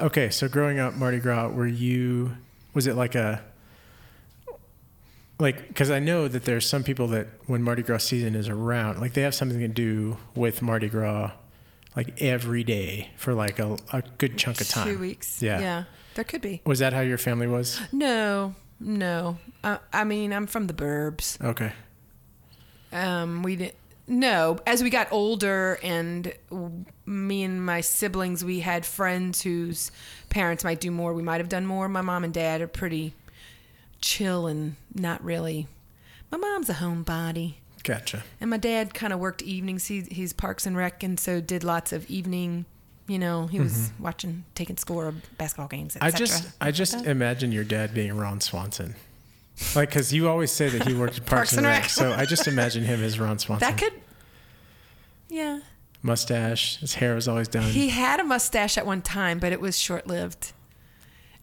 [0.00, 2.36] okay, so growing up Mardi Gras, were you
[2.74, 3.42] was it like a
[5.38, 9.00] like because I know that there's some people that when Mardi Gras season is around,
[9.00, 11.32] like they have something to do with Mardi Gras
[11.96, 14.86] like every day for like a, a good chunk of time.
[14.86, 15.42] Two weeks.
[15.42, 15.60] Yeah.
[15.60, 15.84] Yeah.
[16.14, 16.60] There could be.
[16.64, 17.80] Was that how your family was?
[17.92, 19.38] No, no.
[19.62, 21.40] Uh, I mean, I'm from the burbs.
[21.42, 21.72] Okay.
[22.92, 23.74] Um, we didn't.
[24.10, 26.34] No, as we got older, and
[27.06, 29.92] me and my siblings, we had friends whose
[30.30, 31.14] parents might do more.
[31.14, 31.88] We might have done more.
[31.88, 33.14] My mom and dad are pretty
[34.00, 35.68] chill and not really.
[36.32, 37.54] My mom's a homebody,
[37.84, 38.24] Gotcha.
[38.40, 39.86] and my dad kind of worked evenings.
[39.86, 42.64] He, he's Parks and Rec, and so did lots of evening.
[43.06, 45.94] You know, he was watching, taking score of basketball games.
[45.94, 46.04] Mm-hmm.
[46.04, 48.96] I just I just imagine your dad being Ron Swanson.
[49.74, 52.48] Like, because you always say that he worked at Parks, and Rec, so I just
[52.48, 53.68] imagine him as Ron Swanson.
[53.68, 53.92] that could.
[55.28, 55.60] Yeah.
[56.02, 56.78] mustache.
[56.80, 57.70] His hair was always done.
[57.70, 60.52] He had a mustache at one time, but it was short lived.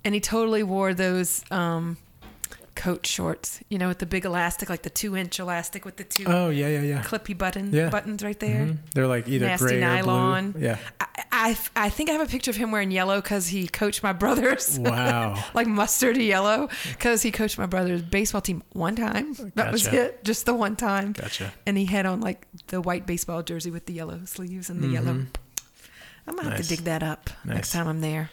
[0.04, 1.98] And he totally wore those um,
[2.78, 6.04] coat shorts, you know, with the big elastic, like the two inch elastic with the
[6.06, 7.02] two oh yeah, yeah, yeah.
[7.04, 7.90] clippy button Yeah.
[7.90, 8.68] buttons right there.
[8.68, 8.78] Mhm.
[8.94, 10.50] They're like either Nasty gray nylon.
[10.50, 10.62] or blue.
[10.62, 10.78] Yeah.
[11.02, 14.02] I, I, I think I have a picture of him wearing yellow because he coached
[14.04, 14.78] my brothers.
[14.80, 15.44] Wow.
[15.54, 19.34] like mustard yellow because he coached my brother's baseball team one time.
[19.56, 21.12] That was it, just the one time.
[21.14, 21.52] Gotcha.
[21.66, 24.88] And he had on like the white baseball jersey with the yellow sleeves and the
[24.88, 25.26] yellow.
[26.28, 26.62] I'm gonna have Mm-hmm.
[26.64, 27.56] To dig that up Nice.
[27.56, 28.30] next time I'm there.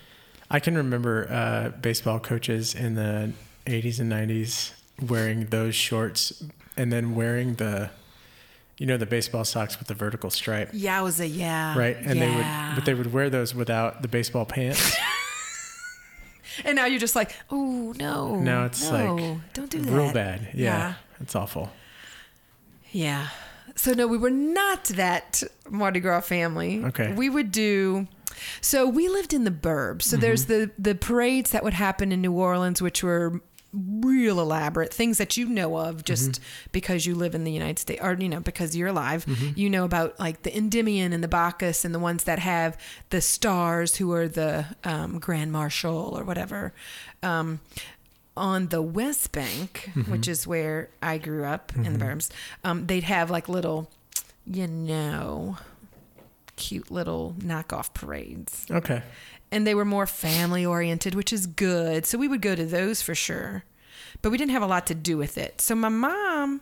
[0.51, 3.33] I can remember uh, baseball coaches in the
[3.67, 4.73] 80s and 90s
[5.09, 6.43] wearing those shorts
[6.77, 7.91] and then wearing the,
[8.79, 11.77] you know, the baseball socks with the vertical stripe, Yeah, was a yeah.
[11.79, 11.97] right?
[11.97, 12.27] And yeah.
[12.27, 14.95] they would, but they would wear those without the baseball pants.
[16.65, 18.37] And now you're just like, oh no.
[18.37, 19.93] now it's no, like don't do that.
[19.93, 20.51] real bad.
[20.55, 20.95] Yeah, Yeah.
[21.21, 21.73] it's awful.
[22.93, 23.29] Yeah.
[23.75, 26.85] So no, we were not that Mardi Gras family.
[26.85, 27.13] Okay.
[27.13, 28.07] We would do
[28.61, 30.03] so we lived in the burbs.
[30.03, 30.53] So there's Mm-hmm.
[30.77, 33.41] the the parades that would happen in New Orleans which were
[33.77, 36.69] real elaborate things that you know of just Mm-hmm.
[36.73, 39.59] because you live in the United States or you know because you're alive Mm-hmm.
[39.59, 42.79] you know about like the Endymion and the Bacchus and the ones that have
[43.11, 46.73] the stars who are the um, Grand Marshal or whatever
[47.23, 47.61] um,
[48.37, 50.11] on the West Bank, Mm-hmm.
[50.13, 52.31] which is where I grew up in the Burbs,
[52.65, 53.91] um, they'd have like little,
[54.47, 55.57] you know,
[56.57, 58.67] cute little knockoff parades.
[58.71, 59.03] Okay.
[59.51, 62.07] And they were more family oriented, which is good.
[62.07, 63.65] So we would go to those for sure.
[64.23, 65.61] But we didn't have a lot to do with it.
[65.61, 66.61] So my mom,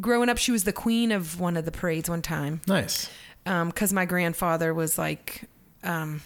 [0.00, 3.08] growing up, she was the queen of one of the parades one time Nice.
[3.44, 5.44] because my grandfather was like
[5.84, 6.22] um,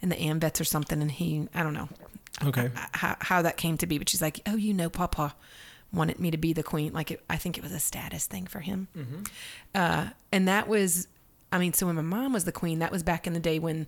[0.00, 1.88] in the AMVETS or something, and he, I don't know
[2.44, 2.70] Okay.
[2.92, 5.34] how, how that came to be, but she's like, oh, you know, Papa
[5.92, 6.92] wanted me to be the queen.
[6.92, 8.88] Like, it, I think it was a status thing for him.
[9.74, 11.06] Uh, and that was,
[11.54, 13.58] I mean, so when my mom was the queen, that was back in the day
[13.58, 13.86] when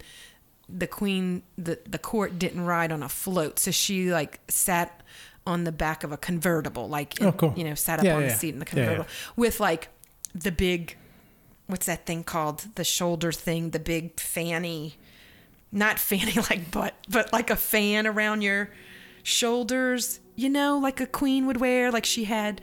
[0.69, 3.59] the queen, the, the court didn't ride on a float.
[3.59, 5.03] So she like sat
[5.47, 7.53] on the back of a convertible, like, Oh, cool.
[7.57, 8.29] you know, sat up Yeah, on yeah.
[8.29, 8.85] the seat in the Yeah, yeah.
[8.87, 9.89] convertible with like
[10.35, 10.97] the big,
[11.67, 12.67] what's that thing called?
[12.77, 14.97] The shoulder thing, the big fanny
[15.73, 18.71] not fanny like butt, but like a fan around your
[19.23, 21.91] shoulders, you know, like a queen would wear.
[21.91, 22.61] Like she had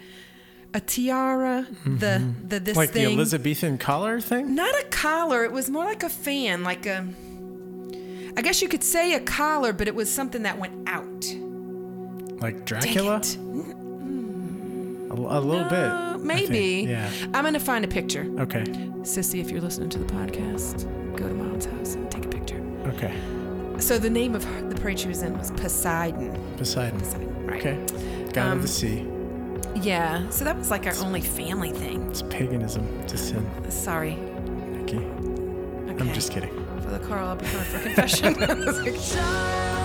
[0.74, 2.78] a tiara, the the this Mm-hmm.
[2.78, 3.06] like thing.
[3.08, 4.56] the Elizabethan collar thing?
[4.56, 5.44] not a collar.
[5.44, 7.06] It was more like a fan, like a.
[8.36, 11.26] I guess you could say a collar, but it was something that went out.
[12.42, 13.22] Like Dracula?
[15.12, 15.74] A, a little bit.
[15.74, 16.24] Uh, think.
[16.26, 16.86] maybe.
[16.90, 17.10] Yeah.
[17.34, 18.26] I'm gonna find a picture.
[18.40, 18.64] Okay.
[19.04, 20.86] Sissy, if you're listening to the podcast,
[21.16, 22.60] go to mom's house and take a picture.
[22.88, 23.14] Okay.
[23.80, 26.32] So the name of her, the parade she was in was Poseidon.
[26.58, 27.00] Poseidon.
[27.00, 27.60] Poseidon, right?
[27.66, 27.78] Okay.
[28.34, 29.06] God Um, of the sea.
[29.76, 30.30] Yeah.
[30.30, 32.04] So that was like our only family thing.
[32.10, 34.16] It's paganism to sin, Sorry.
[34.16, 34.98] Nikki.
[34.98, 36.00] Okay.
[36.00, 36.52] I'm just kidding.
[36.82, 38.36] For the Carl, I'll be coming for confession.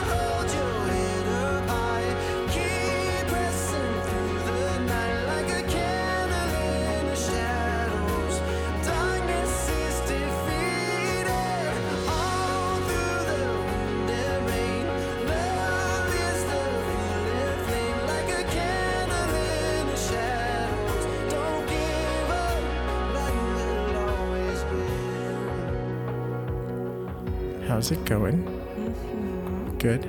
[27.88, 28.44] How's it going?
[28.44, 29.78] Mm-hmm.
[29.78, 30.04] Good.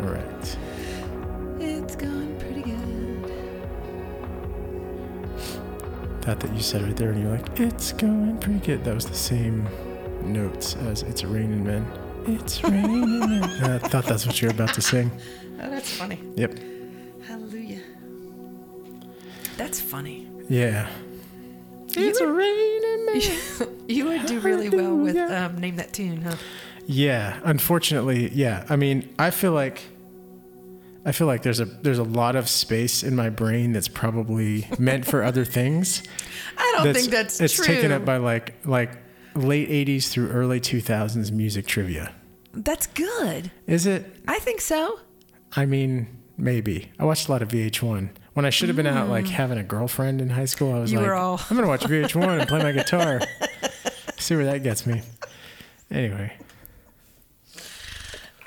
[0.00, 0.56] All right.
[1.60, 3.30] it's going pretty good.
[6.22, 8.84] That that you said right there, and you're like, it's going pretty good.
[8.84, 9.68] That was the same
[10.22, 11.86] notes as "It's raining men."
[12.26, 13.44] It's raining men.
[13.44, 15.10] I thought that's what you were about to sing.
[15.60, 16.20] Oh, that's funny.
[16.36, 16.58] Yep.
[17.26, 17.82] Hallelujah.
[19.58, 20.26] That's funny.
[20.48, 20.88] Yeah.
[21.96, 23.06] It's raining
[23.68, 23.86] men.
[23.88, 26.36] you would do really well with um, name that tune, huh?
[26.86, 28.64] Yeah, unfortunately, yeah.
[28.68, 29.82] I mean, I feel like
[31.06, 34.66] I feel like there's a there's a lot of space in my brain that's probably
[34.78, 36.02] meant for other things.
[36.58, 37.64] I don't think that's it's true.
[37.66, 38.90] taken up by like like
[39.34, 42.14] late 80s through early 2000s music trivia.
[42.52, 43.50] that's good.
[43.66, 44.06] Is it?
[44.28, 45.00] I think so.
[45.56, 46.06] I mean,
[46.36, 46.90] maybe.
[46.98, 48.10] I watched a lot of VH1.
[48.34, 50.90] When I should have been out like having a girlfriend in high school, I was
[50.90, 50.94] Mm.
[50.94, 53.20] You like, all- I'm gonna watch VH1 and play my guitar.
[54.18, 55.02] See where that gets me.
[55.90, 56.32] Anyway,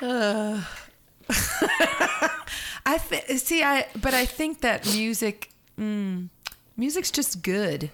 [2.86, 3.62] I th- see.
[3.62, 6.28] I but I think that music, mm,
[6.76, 7.90] music's just good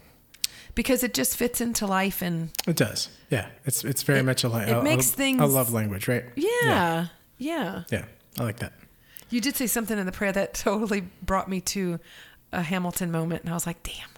[0.74, 3.08] because it just fits into life and it does.
[3.30, 5.72] Yeah, it's it's very It- much a, li- it a, makes a, things- a love
[5.72, 6.24] language, right?
[6.36, 7.06] yeah, yeah,
[7.38, 7.82] yeah.
[7.90, 8.04] yeah.
[8.38, 8.72] I like that.
[9.34, 11.98] You did say something in the prayer that totally brought me to
[12.52, 14.08] a Hamilton moment, and I was like, damn.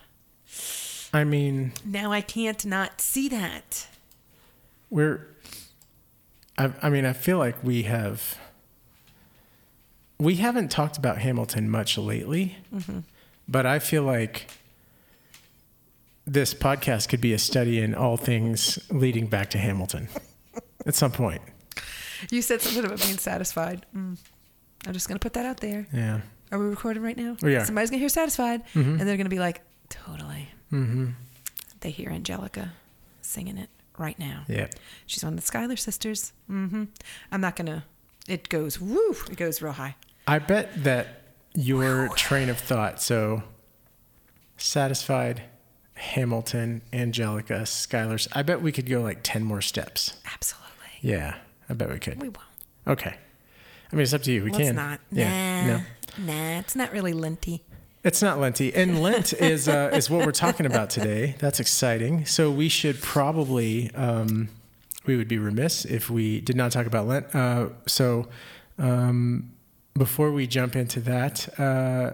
[1.15, 3.89] I mean, Now I can't not see that.
[4.91, 5.27] we're
[6.59, 8.39] I, I mean i feel like we have
[10.19, 12.57] we haven't talked about hamilton much lately
[13.49, 14.49] but i feel like
[16.27, 20.09] this podcast could be a study in all things leading back to hamilton
[20.87, 21.43] at some point
[22.31, 23.85] You said something about being satisfied.
[23.95, 24.17] Mm.
[24.87, 25.87] I'm just gonna put that out there.
[25.93, 26.21] yeah
[26.53, 27.37] Are we recording right now?
[27.43, 27.65] Are.
[27.65, 30.49] Somebody's gonna hear satisfied, and they're gonna be like, totally.
[30.73, 31.11] mm-hmm.
[31.81, 32.73] They hear Angelica
[33.23, 33.69] singing it
[33.99, 34.45] right now.
[34.49, 34.69] yeah
[35.07, 36.33] She's one of the Schuyler sisters.
[36.51, 36.85] Mm-hmm.
[37.33, 37.85] I'm not gonna.
[38.29, 39.15] It goes woo.
[39.31, 39.97] It goes real high.
[40.27, 41.23] i bet that
[41.55, 43.43] your train of thought so
[44.57, 45.43] satisfied
[45.95, 50.69] hamilton angelica schuylers i bet we could go like 10 more steps Absolutely.
[51.01, 51.37] yeah
[51.69, 52.39] i bet we could We won't.
[52.89, 53.17] Okay.
[53.93, 54.45] I mean, it's up to you.
[54.45, 54.69] We Well, can.
[54.69, 55.01] it's not.
[55.13, 55.67] Yeah.
[55.67, 55.79] Nah.
[56.25, 56.33] No.
[56.33, 56.59] Nah.
[56.61, 57.63] It's not really linty.
[58.05, 61.35] It's not lenty, and Lent is uh, is what we're talking about today.
[61.41, 62.25] That's exciting.
[62.25, 64.49] So we should probably um,
[65.07, 67.35] we would be remiss if we did not talk about Lent.
[67.35, 68.29] Uh, so
[68.79, 69.51] um,
[69.95, 72.13] before we jump into that, uh,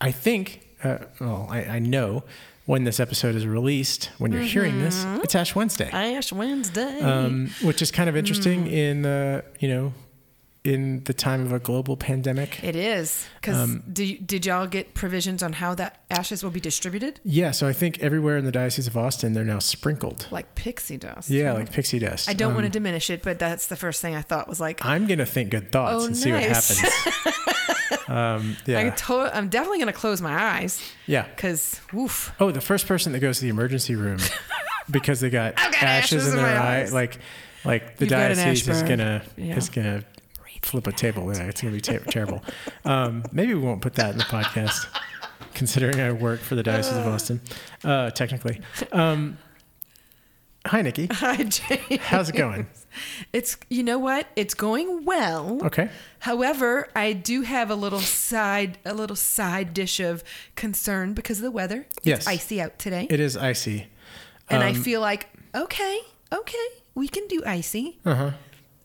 [0.00, 2.22] I think, uh, well, I, I know
[2.66, 5.90] when this episode is released, when you're hearing this, it's Ash Wednesday.
[5.90, 7.00] Ash Wednesday.
[7.00, 8.72] um, which is kind of interesting Mm.
[8.72, 9.92] in the you know
[10.64, 12.62] in the time of a global pandemic.
[12.62, 17.18] it is because um, did y'all get provisions on how that ashes will be distributed?
[17.24, 20.28] Yeah, so I think everywhere in the Diocese of Austin, they're now sprinkled.
[20.30, 21.28] Like pixie dust.
[21.30, 22.28] Yeah, like pixie dust.
[22.28, 24.60] I don't want to Um, diminish it, but that's the first thing I thought was
[24.60, 26.80] like, I'm gonna think good thoughts Oh, and see what happens.
[28.08, 31.26] um, I yeah, to- I'm definitely gonna close my eyes yeah.
[31.34, 32.32] because woof.
[32.40, 34.18] Oh, the first person that goes to the emergency room
[34.90, 36.92] because they got, got ashes, ashes in in their eye, eyes.
[36.92, 37.18] like
[37.64, 39.56] like the You've diocese is gonna Yeah.
[39.56, 40.04] is gonna
[40.62, 41.32] flip a table.
[41.34, 42.42] Yeah, it's gonna be ter- terrible.
[42.84, 44.86] Um, maybe we won't put that in the podcast,
[45.54, 47.40] considering I work for the Diocese of Austin,
[47.84, 48.60] uh, technically.
[48.92, 49.38] Um,
[50.66, 51.08] hi, Nikki.
[51.12, 51.98] Hi, Jane.
[52.00, 52.66] How's it going?
[53.32, 54.26] It's you know what?
[54.36, 55.58] It's going well.
[55.64, 55.88] Okay.
[56.20, 60.22] However, I do have a little side a little side dish of
[60.56, 61.86] concern because of the weather.
[62.02, 62.18] Yes.
[62.20, 63.06] It's icy out today.
[63.10, 63.86] It is icy.
[64.50, 66.00] and I um, feel like, okay,
[66.32, 67.98] okay, we can do icy.
[68.04, 68.30] Uh huh.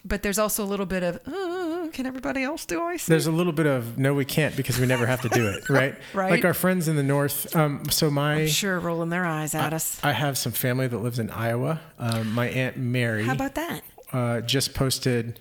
[0.08, 3.06] But there's also a little bit of, uh, can everybody else do ice?
[3.06, 5.70] There's a little bit of no, we can't because we never have to do it,
[5.70, 5.96] right?
[6.14, 6.32] Right.
[6.32, 7.54] Like our friends in the north.
[7.56, 10.00] Um, so my sure rolling their eyes at us.
[10.04, 11.82] I have some family that lives in Iowa.
[12.00, 13.82] Um, my aunt Mary How about that?
[14.14, 15.40] uh, just posted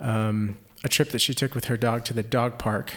[0.00, 2.94] um, a trip that she took with her dog to the dog park,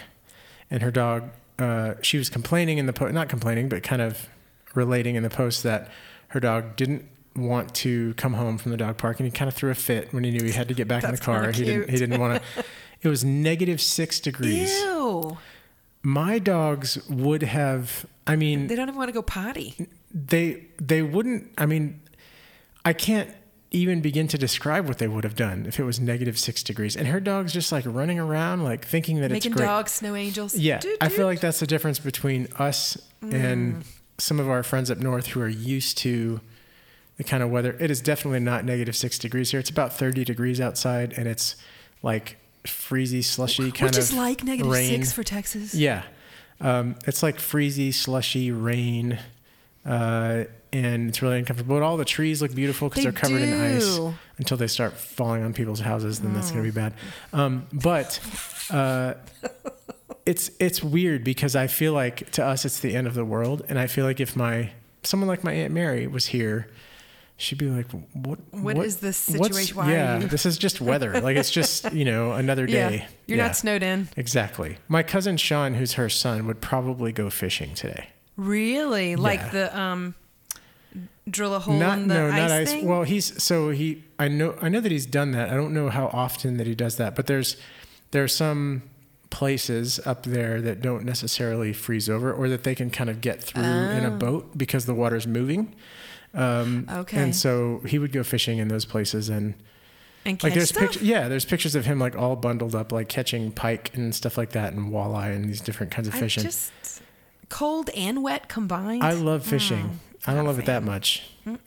[0.70, 1.30] and her dog.
[1.58, 4.28] Uh, she was complaining in the post, not complaining, but kind of
[4.74, 5.90] relating in the post that
[6.28, 9.54] her dog didn't want to come home from the dog park, and he kind of
[9.54, 11.50] threw a fit when he knew he had to get back in the car.
[11.52, 11.90] He didn't.
[11.90, 12.64] He didn't want to.
[13.04, 14.72] It was negative six degrees.
[14.80, 15.36] Ew.
[16.04, 18.06] My dogs would have.
[18.28, 19.88] I mean, They don't even want to go potty.
[20.14, 21.50] they they wouldn't.
[21.58, 22.00] I mean,
[22.84, 23.28] I can't
[23.72, 26.94] even begin to describe what they would have done if it was negative six degrees.
[26.96, 29.66] And her dog's just like running around, like thinking that Making it's great.
[29.66, 30.54] dogs snow angels.
[30.54, 33.84] Yeah, I feel like that's the difference between us and Mm.
[34.18, 36.40] some of our friends up north who are used to
[37.22, 37.76] the kind of weather.
[37.78, 39.60] It is definitely not negative six degrees here.
[39.60, 41.56] It's about thirty degrees outside, and it's
[42.02, 45.74] like freezy, slushy kind Which of Which is like negative six for Texas.
[45.74, 46.02] Yeah.
[46.60, 49.18] Um, it's like freezy, slushy rain.
[49.84, 51.76] Uh, and it's really uncomfortable.
[51.76, 53.98] But all the trees look beautiful because They they're covered in ice
[54.38, 56.20] until they start falling on people's houses.
[56.20, 56.94] Then that's going to be bad.
[57.32, 58.20] Um, but
[58.70, 59.14] uh,
[60.24, 63.64] it's it's weird because I feel like to us it's the end of the world,
[63.68, 64.70] and I feel like if my
[65.02, 66.68] someone like my aunt Mary was here,
[67.42, 68.38] she'd be like, "What?
[68.52, 69.76] What is this situation?
[69.76, 71.20] Why yeah, this is just weather.
[71.20, 72.88] like it's just you know another Yeah.
[72.90, 73.06] day.
[73.26, 73.46] You're Yeah.
[73.48, 74.08] not snowed in.
[74.16, 74.78] Exactly.
[74.88, 78.08] My cousin Sean, who's her son, would probably go fishing today.
[78.36, 79.16] Really?
[79.16, 79.50] Like Yeah.
[79.50, 80.14] the um
[81.30, 82.84] drill a hole not in the no ice not ice thing?
[82.86, 85.88] well he's so he i know i know that he's done that i don't know
[85.88, 87.56] how often that he does that but there's
[88.10, 88.82] there are some
[89.30, 93.40] places up there that don't necessarily freeze over or that they can kind of get
[93.42, 94.16] through in a Oh.
[94.18, 95.72] boat because the water's moving
[96.34, 97.18] um Okay.
[97.22, 99.54] and so he would go fishing in those places and
[100.24, 103.50] and like there's pictures yeah there's pictures of him like all bundled up like catching
[103.52, 106.44] pike and stuff like that and walleye and these different kinds of I fish and
[106.46, 106.72] just
[107.48, 109.02] cold and wet combined.
[109.04, 109.84] I love fishing.
[109.90, 109.96] Mm,
[110.26, 111.22] I don't love it that much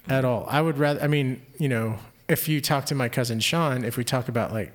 [0.09, 0.47] at all.
[0.49, 0.99] I would rather.
[1.03, 4.51] I mean, you know, if you talk to my cousin Sean, if we talk about
[4.51, 4.73] like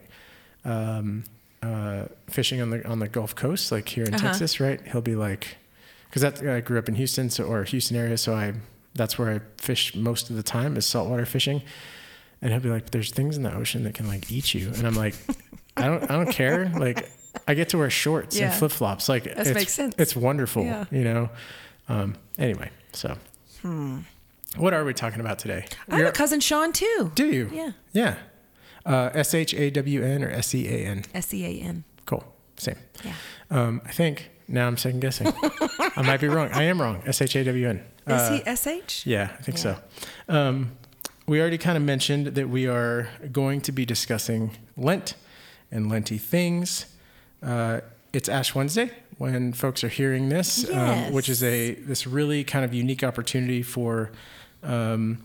[0.65, 1.25] um,
[1.63, 4.29] uh, fishing on the on the Gulf Coast, like here in Uh-huh.
[4.29, 4.81] Texas, right?
[4.87, 5.57] He'll be like,
[6.09, 8.53] because that I grew up in Houston, so or Houston area, so I
[8.95, 11.63] that's where I fish most of the time is saltwater fishing.
[12.43, 14.87] And he'll be like, "There's things in the ocean that can like eat you," and
[14.87, 15.15] I'm like,
[15.77, 17.11] "I don't, I don't care." Like,
[17.47, 18.47] I get to wear shorts Yeah.
[18.47, 19.09] and flip flops.
[19.09, 19.95] Like, That it's, makes sense.
[19.99, 20.85] It's wonderful, Yeah.
[20.91, 21.29] you know.
[21.89, 23.17] Um, anyway, so
[24.57, 25.67] what are we talking about today?
[25.89, 27.13] I have We're- a cousin Sean too.
[27.15, 27.51] do you?
[27.53, 27.71] Yeah.
[27.93, 28.17] Yeah.
[28.87, 31.05] Uh, S H A W N or S E A N.
[31.15, 31.85] S E A N.
[32.07, 32.25] Cool.
[32.57, 32.77] Same.
[33.05, 33.13] Yeah.
[33.51, 35.33] Um, I think now I'm second guessing.
[35.97, 36.51] I might be wrong.
[36.53, 37.03] I am wrong.
[37.07, 37.77] S H A W N.
[38.07, 39.07] Is Uh, he S H?
[39.07, 39.77] Yeah, I think so.
[40.29, 40.73] Um,
[41.27, 45.15] we already kind of mentioned that we are going to be discussing Lent
[45.71, 46.87] and Lenty things.
[47.43, 47.81] Uh,
[48.13, 52.65] it's Ash Wednesday when folks are hearing this, um, which is a this really kind
[52.65, 54.11] of unique opportunity for
[54.63, 55.23] um,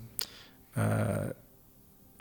[0.77, 1.29] uh,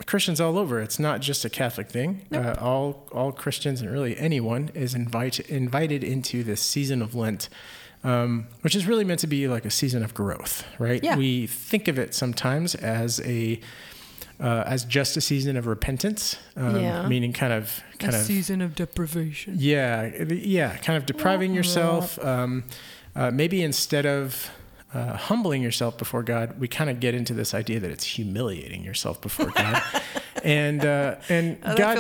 [0.07, 0.81] Christians all over.
[0.81, 2.23] It's not just a Catholic thing.
[2.33, 7.49] Uh, all all Christians and really anyone is invite, invited into this season of Lent,
[8.03, 11.03] um, which is really meant to be like a season of growth, right?
[11.03, 11.17] Yeah.
[11.17, 13.61] We think of it sometimes as a
[14.41, 17.07] uh, as just a season of repentance, um, Yeah.
[17.09, 19.55] meaning kind of kind of season of deprivation.
[19.59, 22.19] yeah, yeah, kind of depriving yourself.
[22.25, 22.65] Um,
[23.17, 24.51] uh, maybe instead of
[24.95, 28.83] uh, humbling yourself before God, we kind of get into this idea that it's humiliating
[28.85, 29.83] yourself before God,
[30.43, 31.97] and uh, and Oh, God.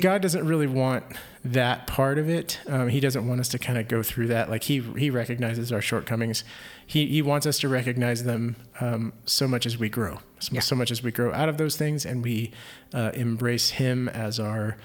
[0.00, 1.04] God doesn't really want
[1.44, 2.58] that part of it.
[2.66, 4.48] Um, he doesn't want us to kind of go through that.
[4.50, 6.42] Like he he recognizes our shortcomings.
[6.86, 10.60] He he wants us to recognize them um, so much as we grow, so, Yeah.
[10.60, 12.52] so much as we grow out of those things, and we
[12.94, 14.76] uh, embrace Him as our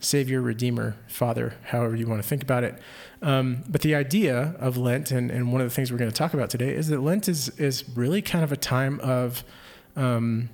[0.00, 2.78] Savior, Redeemer, Father, however you want to think about it.
[3.22, 6.16] Um, but the idea of Lent, and, and one of the things we're going to
[6.16, 9.42] talk about today, is that Lent is is really kind of a time of
[9.96, 10.50] um,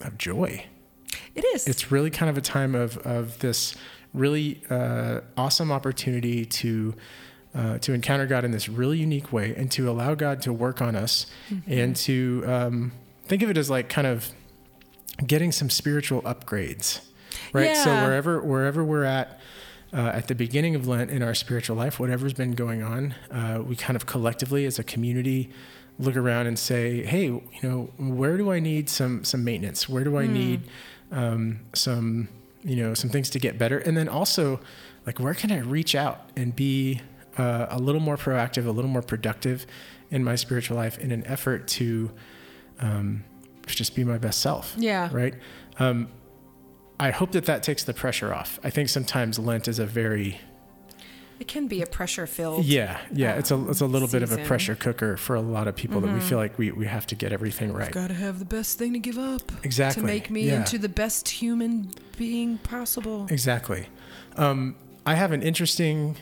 [0.00, 0.64] of joy.
[1.34, 1.68] It is.
[1.68, 3.76] It's really kind of a time of of this
[4.14, 6.94] really uh, awesome opportunity to.
[7.54, 10.82] Uh, to encounter God in this really unique way and to allow God to work
[10.82, 11.26] on us
[11.66, 12.92] and to um,
[13.24, 14.30] think of it as like kind of
[15.26, 17.00] getting some spiritual upgrades,
[17.52, 17.76] right?
[17.76, 19.38] So wherever wherever we're at
[19.92, 23.62] uh, at the beginning of Lent in our spiritual life, whatever's been going on, uh,
[23.64, 25.50] we kind of collectively as a community
[25.98, 29.88] look around and say, "Hey, you know, where do I need some some maintenance?
[29.88, 30.62] Where do I need
[31.10, 32.28] um, some
[32.62, 34.60] you know some things to get better?" And then also,
[35.06, 37.00] like, where can I reach out and be
[37.36, 39.66] uh, a little more proactive, a little more productive
[40.10, 42.10] in my spiritual life in an effort to
[42.80, 43.24] um,
[43.66, 44.74] just be my best self?
[44.76, 45.08] yeah.
[45.12, 45.34] right?
[45.78, 46.08] Um,
[47.00, 48.58] I hope that that takes the pressure off.
[48.64, 50.40] I think sometimes Lent is a very
[51.38, 52.64] It can be a pressure filled.
[52.64, 54.36] yeah yeah it's a it's a little bit of a.
[54.36, 54.46] Mm-hmm.
[54.46, 57.14] pressure cooker for a lot of people that we feel like we, we have to
[57.14, 57.92] get everything right.
[57.92, 60.00] Got to have the best thing to give up Exactly.
[60.02, 60.56] to make me Yeah.
[60.60, 63.26] into the best human being possible.
[63.30, 63.86] Exactly.
[64.36, 64.74] Um,
[65.06, 66.16] I have an interesting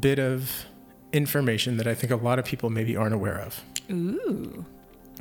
[0.00, 0.64] bit of
[1.12, 3.60] information that I think a lot of people maybe aren't aware of.
[3.90, 4.64] Ooh.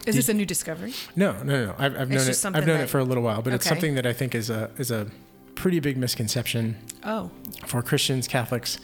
[0.06, 0.94] Is this a new discovery?
[1.16, 1.76] No, no, no.
[1.78, 2.46] I've, I've known it.
[2.46, 4.50] I've known that- it for a little while, but it's something that I think is
[4.50, 5.08] a is a
[5.56, 7.30] pretty big misconception Oh.
[7.68, 8.80] for Christians, Catholics,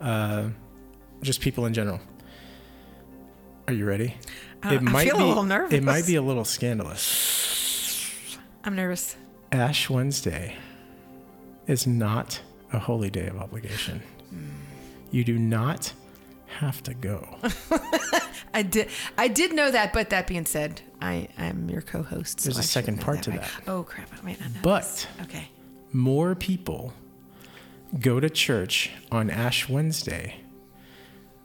[0.00, 0.48] uh,
[1.22, 2.00] just people in general.
[3.68, 4.14] Are you ready?
[4.62, 5.74] Uh, I feel a little nervous.
[5.74, 8.36] it might be a little scandalous.
[8.64, 9.14] I'm nervous.
[9.52, 10.56] Ash Wednesday
[11.66, 12.40] is not
[12.72, 14.02] a holy day of obligation.
[15.10, 15.92] You do not
[16.58, 17.36] have to go.
[18.54, 18.88] I did.
[19.16, 22.40] I did know that, but that being said, I am your co-host.
[22.40, 23.40] so There's a I second part to right?
[23.40, 23.50] that.
[23.66, 24.08] Oh crap!
[24.18, 24.60] I might not know.
[24.62, 25.06] But- this.
[25.22, 25.48] okay.
[25.92, 26.92] More people
[28.00, 30.40] go to church on Ash Wednesday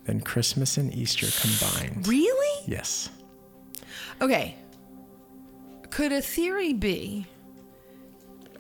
[0.06, 2.08] than Christmas and Easter combined.
[2.08, 2.64] Really?
[2.68, 3.10] Yes.
[4.22, 4.56] Okay.
[5.90, 7.28] Could a theory be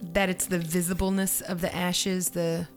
[0.01, 2.67] that it's the visibleness of the ashes, the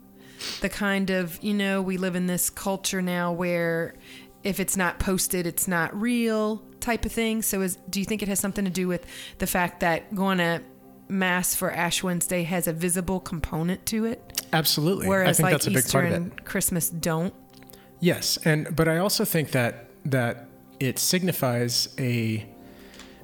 [0.61, 3.95] the kind of, you know, we live in this culture now where
[4.43, 7.41] if it's not posted, it's not real type of thing.
[7.41, 9.05] So is do you think it has something to do with
[9.39, 10.61] the fact that going to
[11.09, 14.45] mass for Ash Wednesday has a visible component to it?
[14.53, 15.07] Absolutely.
[15.07, 17.33] I Whereas think like that's a big Easter part of and Christmas don't.
[17.99, 20.47] Yes, and but I also think that that
[20.79, 22.47] it signifies a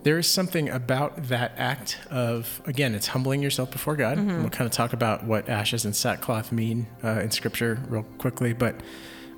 [0.04, 4.18] there is something about that act of again, it's humbling yourself before God.
[4.18, 4.42] Mm-hmm.
[4.42, 8.54] We'll kind of talk about what ashes and sackcloth mean uh, in Scripture real quickly,
[8.54, 8.82] but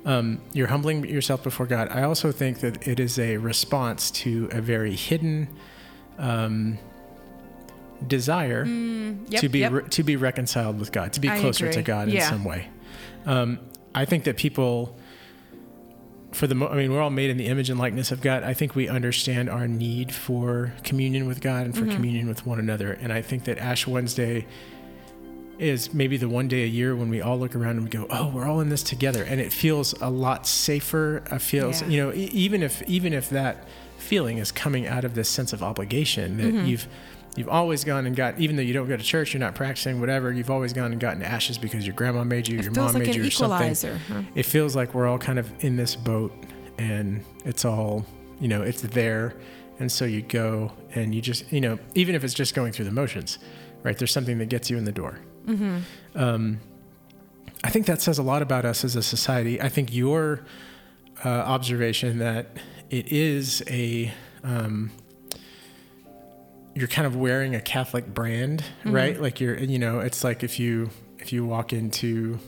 [0.06, 1.88] um, you're humbling yourself before God.
[1.90, 5.48] I also think that it is a response to a very hidden
[6.18, 6.78] um,
[8.06, 9.72] desire Mm, Yep, to be yep.
[9.72, 11.82] re- to be reconciled with God, to be closer to.
[11.82, 12.68] God in some way.
[13.26, 13.58] Um,
[13.94, 14.96] I think that people,
[16.32, 18.42] for the mo- I mean, we're all made in the image and likeness of God.
[18.44, 21.90] I think we understand our need for communion with God and for Mm-hmm.
[21.96, 22.92] communion with one another.
[22.92, 24.46] And I think that Ash Wednesday
[25.58, 28.06] is maybe the one day a year when we all look around and we go,
[28.10, 31.22] "Oh, we're all in this together," and it feels a lot safer.
[31.30, 31.88] It feels, Yeah.
[31.88, 33.66] you know, e- even if even if that
[33.98, 36.66] feeling is coming out of this sense of obligation that Mm-hmm.
[36.66, 36.88] you've
[37.36, 40.00] you've always gone and got, even though you don't go to church, you're not practicing,
[40.00, 42.94] whatever, you've always gone and gotten ashes because your grandma made you, It your mom
[42.94, 43.74] like made you, or something.
[44.08, 44.22] Huh?
[44.34, 46.32] it feels like we're all kind of in this boat
[46.78, 48.06] and it's all
[48.40, 49.34] you know it's there
[49.78, 52.84] and so you go and you just you know even if it's just going through
[52.86, 53.38] the motions
[53.82, 55.18] right there's something that gets you in the door
[56.14, 56.60] um,
[57.64, 60.44] i think that says a lot about us as a society i think your
[61.24, 62.46] uh, observation that
[62.90, 64.12] it is a
[64.44, 64.90] um,
[66.74, 70.58] you're kind of wearing a catholic brand right like you're you know it's like if
[70.58, 72.38] you if you walk into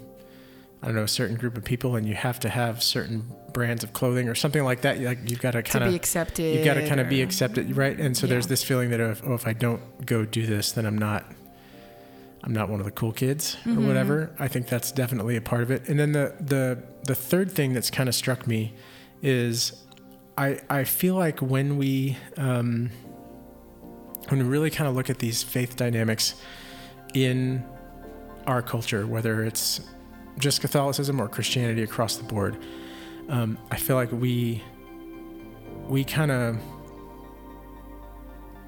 [0.83, 3.83] I don't know, a certain group of people and you have to have certain brands
[3.83, 5.01] of clothing or something like that.
[5.01, 6.55] Like you've got to kind of be accepted.
[6.55, 7.77] you've got to kind of be accepted.
[7.77, 7.99] Right.
[7.99, 10.87] And so there's this feeling that if, oh, if I don't go do this, then
[10.87, 11.25] I'm not,
[12.45, 13.87] I'm not one of the cool kids or Mm-hmm.
[13.87, 14.35] whatever.
[14.39, 15.89] I think that's definitely a part of it.
[15.89, 18.75] And then the, the, the third thing that's kind of struck me
[19.23, 19.85] is
[20.37, 22.91] I, I feel like when we, um,
[24.29, 26.35] when we really kind of look at these faith dynamics
[27.15, 27.65] in
[28.47, 29.81] our culture, whether it's
[30.39, 32.57] just Catholicism or Christianity across the board,
[33.29, 34.63] um, I feel like we
[35.89, 36.59] we kind of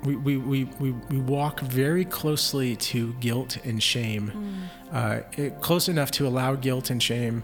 [0.04, 5.88] we, we, we, we, we walk very closely to guilt and shame, uh, it, close
[5.88, 7.42] enough to allow guilt and shame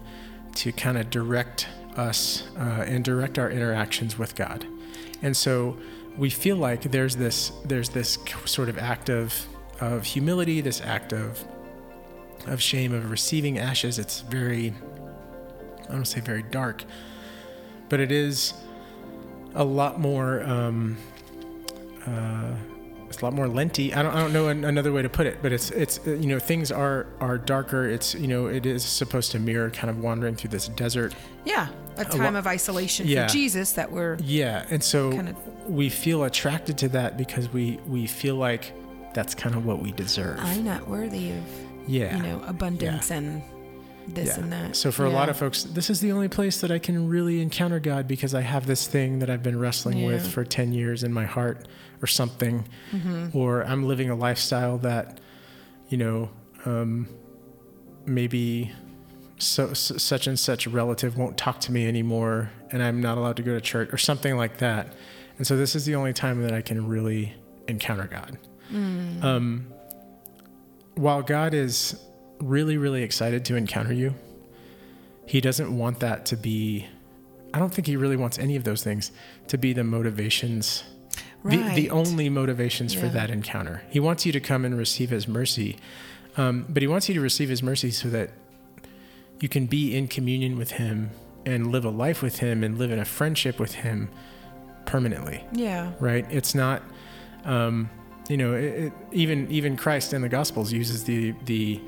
[0.55, 4.67] to kind of direct us uh, and direct our interactions with God.
[5.23, 5.77] And so
[6.17, 9.35] we feel like there's this there's this sort of act of
[9.81, 11.45] of humility, this act of
[12.47, 13.99] of shame of receiving ashes.
[13.99, 14.73] It's very
[15.89, 16.85] I don't say very dark,
[17.89, 18.55] but it is
[19.55, 20.97] a lot more um,
[22.07, 22.55] uh,
[23.09, 23.95] it's a lot more lenty.
[23.95, 26.11] I don't, I don't know an, another way to put it, but it's it's uh,
[26.13, 27.89] you know things are are darker.
[27.89, 31.15] It's you know it is supposed to mirror kind of wandering through this desert.
[31.45, 33.27] Yeah, a time of isolation Yeah.
[33.27, 35.37] for Jesus that we're Yeah, and so Kind of-
[35.69, 38.73] we feel attracted to that because we we feel like
[39.15, 40.39] that's kind of what we deserve.
[40.41, 41.45] I'm not worthy of
[41.87, 43.41] yeah, you know abundance and
[44.09, 44.43] this Yeah.
[44.43, 44.77] and that.
[44.77, 47.41] So for a lot of folks, this is the only place that I can really
[47.41, 51.03] encounter God because I have this thing that I've been wrestling with for 10 years
[51.03, 51.67] in my heart
[52.03, 52.67] or something.
[52.93, 53.37] Mm-hmm.
[53.37, 55.21] Or I'm living a lifestyle that,
[55.89, 56.31] you know,
[56.65, 57.09] um,
[58.05, 58.73] maybe
[59.39, 63.37] so, s such and such relative won't talk to me anymore and I'm not allowed
[63.37, 64.95] to go to church or something like that.
[65.39, 67.35] And so this is the only time that I can really
[67.69, 68.39] encounter God.
[68.73, 69.23] Mm.
[69.23, 69.67] Um,
[70.95, 72.01] while God is
[72.41, 74.15] really, really excited to encounter you,
[75.27, 76.87] He doesn't want that to be,
[77.53, 79.13] I don't think He really wants any of those things
[79.49, 80.85] to be the motivations,
[81.45, 83.83] the, the only motivations for that encounter.
[83.91, 85.77] He wants you to come and receive His mercy,
[86.37, 88.31] um, but He wants you to receive His mercy so that
[89.41, 91.11] you can be in communion with Him
[91.45, 94.09] and live a life with Him and live in a friendship with Him
[94.87, 95.45] permanently.
[95.53, 96.27] Yeah, right?
[96.31, 96.83] It's not,
[97.45, 97.91] um,
[98.29, 101.81] you know, it, it, even even Christ in the Gospels uses the the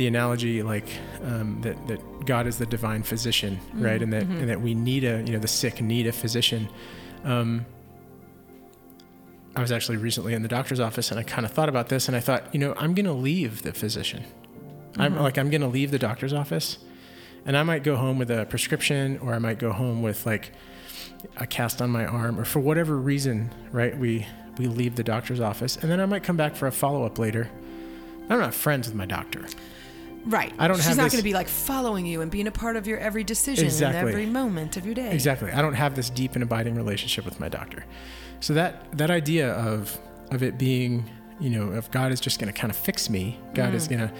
[0.00, 0.88] the analogy like
[1.24, 4.00] um, that that God is the divine physician, right?
[4.00, 6.70] And that and that we need a you know the sick need a physician.
[7.22, 7.66] Um,
[9.54, 12.08] I was actually recently in the doctor's office and I kind of thought about this
[12.08, 14.24] and I thought, you know, I'm going to leave the physician.
[14.96, 16.78] I'm like I'm going to leave the doctor's office
[17.44, 20.52] and I might go home with a prescription or I might go home with like
[21.36, 23.96] a cast on my arm or for whatever reason, right?
[23.98, 27.18] We we leave the doctor's office and then I might come back for a follow-up
[27.18, 27.50] later.
[28.30, 29.44] I'm not friends with my doctor.
[30.26, 30.52] Right.
[30.58, 32.52] I don't She's have not this- going to be like following you and being a
[32.52, 33.98] part of your every decision Exactly.
[34.00, 35.12] and every moment of your day.
[35.12, 35.50] Exactly.
[35.52, 37.84] I don't have this deep and abiding relationship with my doctor.
[38.40, 39.98] So that that idea of
[40.30, 41.08] of it being,
[41.40, 44.00] you know, if God is just going to kind of fix me, God is going
[44.00, 44.12] to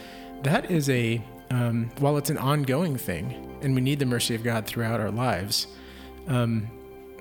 [0.42, 4.42] that is a um, while it's an ongoing thing and we need the mercy of
[4.44, 5.66] God throughout our lives,
[6.28, 6.68] um,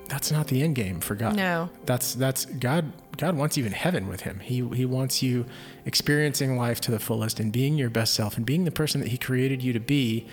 [0.08, 1.36] that's not the end game for God.
[1.36, 1.68] No.
[1.86, 2.92] That's that's God.
[3.16, 4.40] God wants you in heaven with Him.
[4.40, 5.46] He He wants you
[5.84, 9.08] experiencing life to the fullest and being your best self and being the person that
[9.08, 10.26] He created you to be,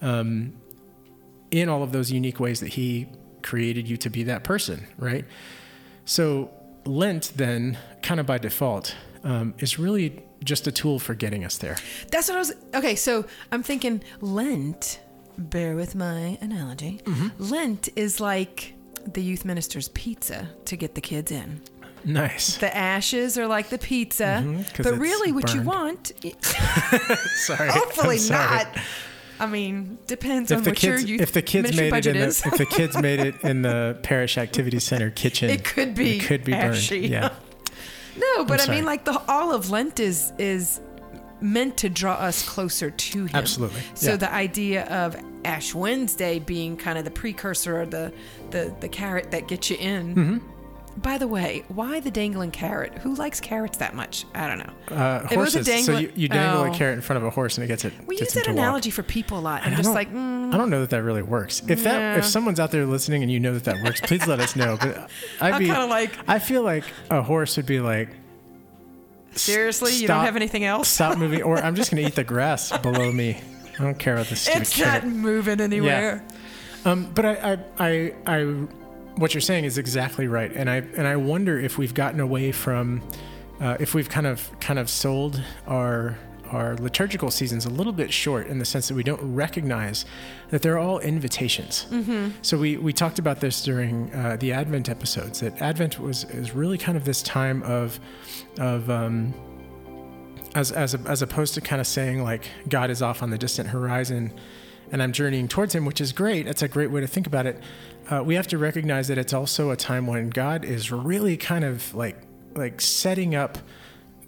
[0.00, 0.54] um,
[1.50, 3.08] in all of those unique ways that He
[3.42, 4.86] created you to be that person.
[4.98, 5.24] Right.
[6.04, 6.50] So
[6.84, 11.58] Lent then, kind of by default, um, is really just a tool for getting us
[11.58, 11.76] there.
[12.10, 12.52] That's what I was.
[12.74, 15.00] Okay, so I'm thinking Lent.
[15.38, 17.00] Bear with my analogy.
[17.04, 17.28] Mm-hmm.
[17.38, 18.74] Lent is like
[19.06, 21.62] the youth minister's pizza to get the kids in.
[22.04, 22.56] Nice.
[22.56, 27.70] The ashes are like the pizza, Mm-hmm, but really, what you want, Sorry.
[27.70, 28.64] hopefully sorry.
[28.64, 28.78] not.
[29.38, 32.06] I mean, depends If on the what kids, your youth if the kids made it
[32.06, 35.94] in the, if the kids made it in the parish activity center kitchen, It could
[35.94, 36.90] be it could be burned.
[36.90, 37.32] Yeah.
[38.18, 40.80] no, but I mean, like the all of Lent is is
[41.40, 43.30] meant to draw us closer to Him.
[43.34, 44.16] Absolutely, So yeah.
[44.16, 48.12] the idea of Ash Wednesday being kind of the precursor or the
[48.50, 50.14] the the carrot that gets you in.
[50.14, 50.38] Mm-hmm.
[50.96, 52.92] By the way, why the dangling carrot?
[52.98, 54.26] Who likes carrots that much?
[54.34, 54.96] I don't know.
[54.96, 55.86] Uh, If it was a horses.
[55.86, 56.72] so you, you dangle Oh.
[56.72, 57.92] a carrot in front of a horse and it gets it.
[58.06, 58.58] We gets use that to walk.
[58.58, 59.62] analogy for people a lot.
[59.64, 61.62] I'm just like, mm, I don't know that that really works.
[61.68, 62.18] If that Yeah.
[62.18, 64.76] if someone's out there listening and you know that that works, please let us know.
[64.80, 65.08] But
[65.40, 68.08] I'd I'm be kinda like- I feel like a horse would be like
[69.34, 70.88] seriously, you don't have anything else?
[70.88, 73.40] stop moving, or I'm just gonna eat the grass below me.
[73.78, 75.04] I don't care about this It's carrot.
[75.04, 76.22] not moving anywhere.
[76.84, 78.54] Um, but I, I, I, I,
[79.20, 82.52] what you're saying is exactly right, and I and I wonder if we've gotten away
[82.52, 83.02] from,
[83.60, 88.12] uh, if we've kind of kind of sold our our liturgical seasons a little bit
[88.12, 90.04] short in the sense that we don't recognize
[90.48, 91.86] that they're all invitations.
[92.42, 95.40] So we we talked about this during uh, the Advent episodes.
[95.40, 98.00] That Advent was is really kind of this time of
[98.58, 99.34] of um,
[100.54, 103.68] as as as opposed to kind of saying like God is off on the distant
[103.68, 104.32] horizon
[104.92, 106.46] and I'm journeying towards him, which is great.
[106.46, 107.62] That's a great way to think about it.
[108.10, 111.64] Uh, we have to recognize that it's also a time when God is really kind
[111.64, 112.16] of like
[112.54, 113.58] like setting up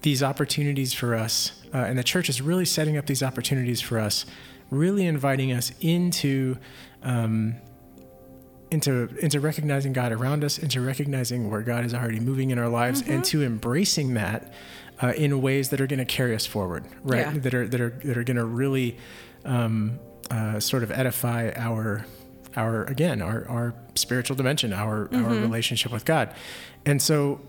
[0.02, 3.98] these opportunities for us, uh, and the church is really setting up these opportunities for
[3.98, 4.24] us,
[4.70, 6.56] really inviting us into.
[7.02, 7.56] Um,
[8.70, 12.70] into into recognizing God around us, into recognizing where God is already moving in our
[12.70, 14.50] lives, and to embracing that
[15.02, 17.18] uh, in ways that are going to carry us forward, right?
[17.18, 17.32] Yeah.
[17.32, 18.96] That are that are that are going to really
[19.44, 19.98] um,
[20.30, 22.06] uh, sort of edify our
[22.56, 26.34] our again our our spiritual dimension, our our relationship with God,
[26.84, 27.40] and so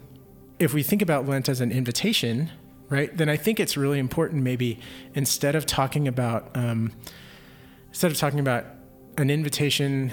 [0.59, 2.49] if we think about Lent as an invitation,
[2.89, 4.79] right, then I think it's really important maybe
[5.13, 6.91] instead of talking about um,
[7.89, 8.65] instead of talking about
[9.17, 10.11] an invitation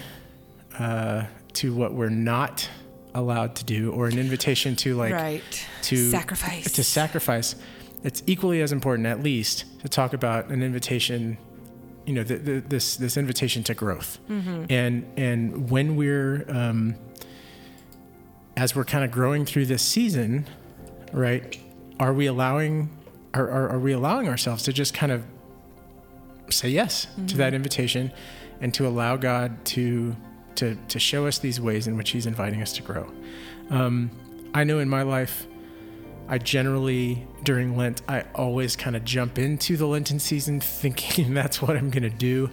[0.79, 1.25] uh,
[1.55, 2.69] to what we're not
[3.15, 5.67] allowed to do, or an invitation to like right.
[5.83, 6.73] to sacrifice.
[6.73, 7.57] to sacrifice,
[8.03, 11.39] it's equally as important, at least, to talk about an invitation.
[12.11, 16.97] You know, the, the, this this invitation to growth, and and when we're um,
[18.57, 20.49] as we're kind of growing through this season,
[21.13, 21.57] right?
[22.01, 22.91] Are we allowing
[23.33, 25.25] are, are, are we allowing ourselves to just kind of
[26.49, 28.11] say yes to that invitation
[28.61, 30.17] and to allow God to
[30.57, 33.09] to to show us these ways in which He's inviting us to grow?
[33.71, 34.11] Um,
[34.53, 35.47] I know in my life,
[36.31, 41.61] I generally during Lent, I always kind of jump into the Lenten season thinking that's
[41.61, 42.51] what I'm gonna do.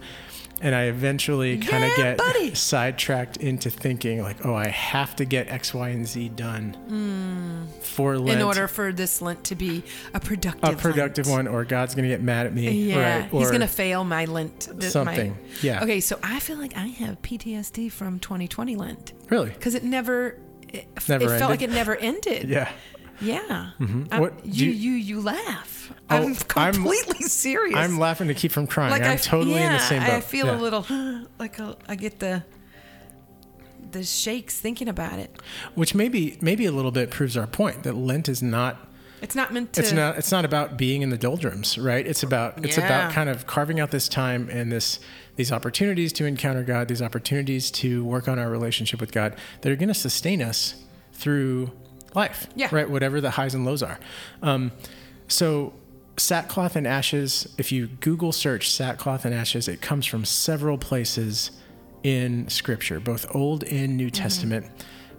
[0.60, 2.52] And I eventually kind of Yeah, get buddy.
[2.54, 7.80] sidetracked into thinking like, oh, I have to get X, Y, and Z done hmm.
[7.80, 11.46] for Lent in order for this Lent to be a productive a productive Lent.
[11.46, 12.68] one, or God's gonna get mad at me.
[12.90, 13.30] Yeah, right?
[13.30, 14.62] he's gonna fail my Lent.
[14.62, 15.84] th- my- something, yeah.
[15.84, 19.50] Okay, so I feel like I have PTSD from 2020 Lent really.
[19.50, 22.48] because it never, it, Never it felt like it never ended.
[22.58, 22.68] Yeah.
[23.20, 23.70] Yeah.
[23.80, 24.18] Mhm.
[24.20, 25.92] What you, you- you you laugh.
[26.10, 26.34] Oh, I'm I'm-
[26.74, 27.76] completely serious.
[27.76, 28.90] I'm laughing to keep from crying.
[28.92, 30.10] like I'm I, totally yeah, in the same boat.
[30.10, 30.56] I feel Yeah.
[30.56, 30.86] a little
[31.38, 32.44] like a, I get the
[33.90, 35.40] the shakes thinking about it.
[35.74, 38.76] Which maybe maybe a little bit proves our point that Lent is not
[39.22, 39.80] It's not meant to.
[39.80, 42.06] it's not it's not about being in the doldrums, right?
[42.06, 42.84] It's about it's Yeah.
[42.86, 45.00] about kind of carving out this time and this
[45.36, 49.70] these opportunities to encounter God, these opportunities to work on our relationship with God that
[49.72, 50.74] are going to sustain us
[51.12, 51.70] through
[52.14, 52.68] life, Yeah.
[52.72, 52.88] right?
[52.88, 53.98] Whatever the highs and lows are.
[54.42, 54.72] Um,
[55.28, 55.72] so
[56.16, 57.48] sackcloth and ashes.
[57.58, 61.50] If you Google search sackcloth and ashes, it comes from several places
[62.02, 64.66] in Scripture, both Old and New Testament.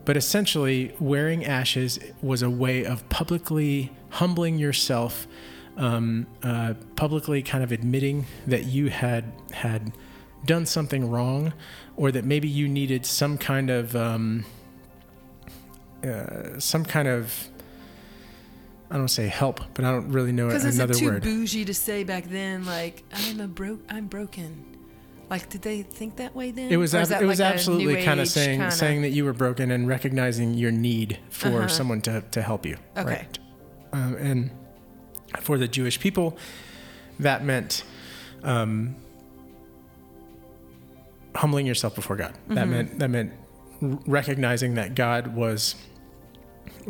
[0.06, 5.28] But essentially, wearing ashes was a way of publicly humbling yourself,
[5.78, 9.92] um, uh, publicly kind of admitting that you had had
[10.46, 11.54] done something wrong,
[11.96, 14.46] or that maybe you needed some kind of um,
[16.04, 17.34] uh, some kind of
[18.92, 21.24] I don't say help, but I don't really know Because is another it too word.
[21.24, 22.66] bougie to say back then?
[22.66, 24.66] Like I'm a broke, I'm broken.
[25.30, 26.72] Like, did they think that way then?
[26.72, 29.26] It was ab- it was like a absolutely kind of saying kinda- saying that you
[29.26, 31.68] were broken and recognizing your need for Uh-huh.
[31.68, 32.78] someone to to help you.
[32.98, 33.10] Okay.
[33.28, 33.40] Right?
[33.94, 34.52] Um, and
[35.42, 36.36] for the Jewish people,
[37.20, 37.84] that meant
[38.44, 38.96] um,
[41.36, 42.34] humbling yourself before God.
[42.48, 42.72] That Mm-hmm.
[42.72, 43.34] meant that meant
[44.08, 45.76] recognizing that God was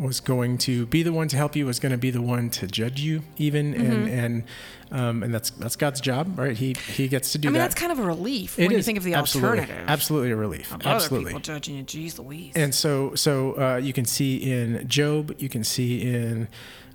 [0.00, 2.50] was going to be the one to help you, was going to be the one
[2.50, 3.92] to judge you, even, Mm-hmm.
[3.92, 4.44] and and
[4.92, 6.56] um, and that's that's God's job, right?
[6.56, 7.66] He he gets to do I mean, that.
[7.70, 9.84] that's kind of a relief It when you think of the absolutely, alternative.
[9.88, 10.72] Absolutely a relief.
[10.72, 11.26] Of absolutely.
[11.32, 12.52] Other people judging you, geez Louise.
[12.56, 16.48] And so, so uh, you can see in Job, you can see in,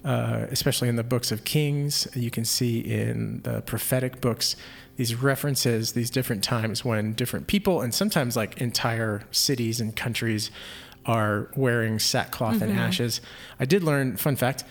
[0.03, 4.55] uh, especially in the books of Kings, you can see in the prophetic books,
[4.97, 10.51] these references, these different times when different people and sometimes like entire cities and countries
[11.05, 13.21] are wearing sackcloth and ashes.
[13.59, 14.63] I did learn, fun fact,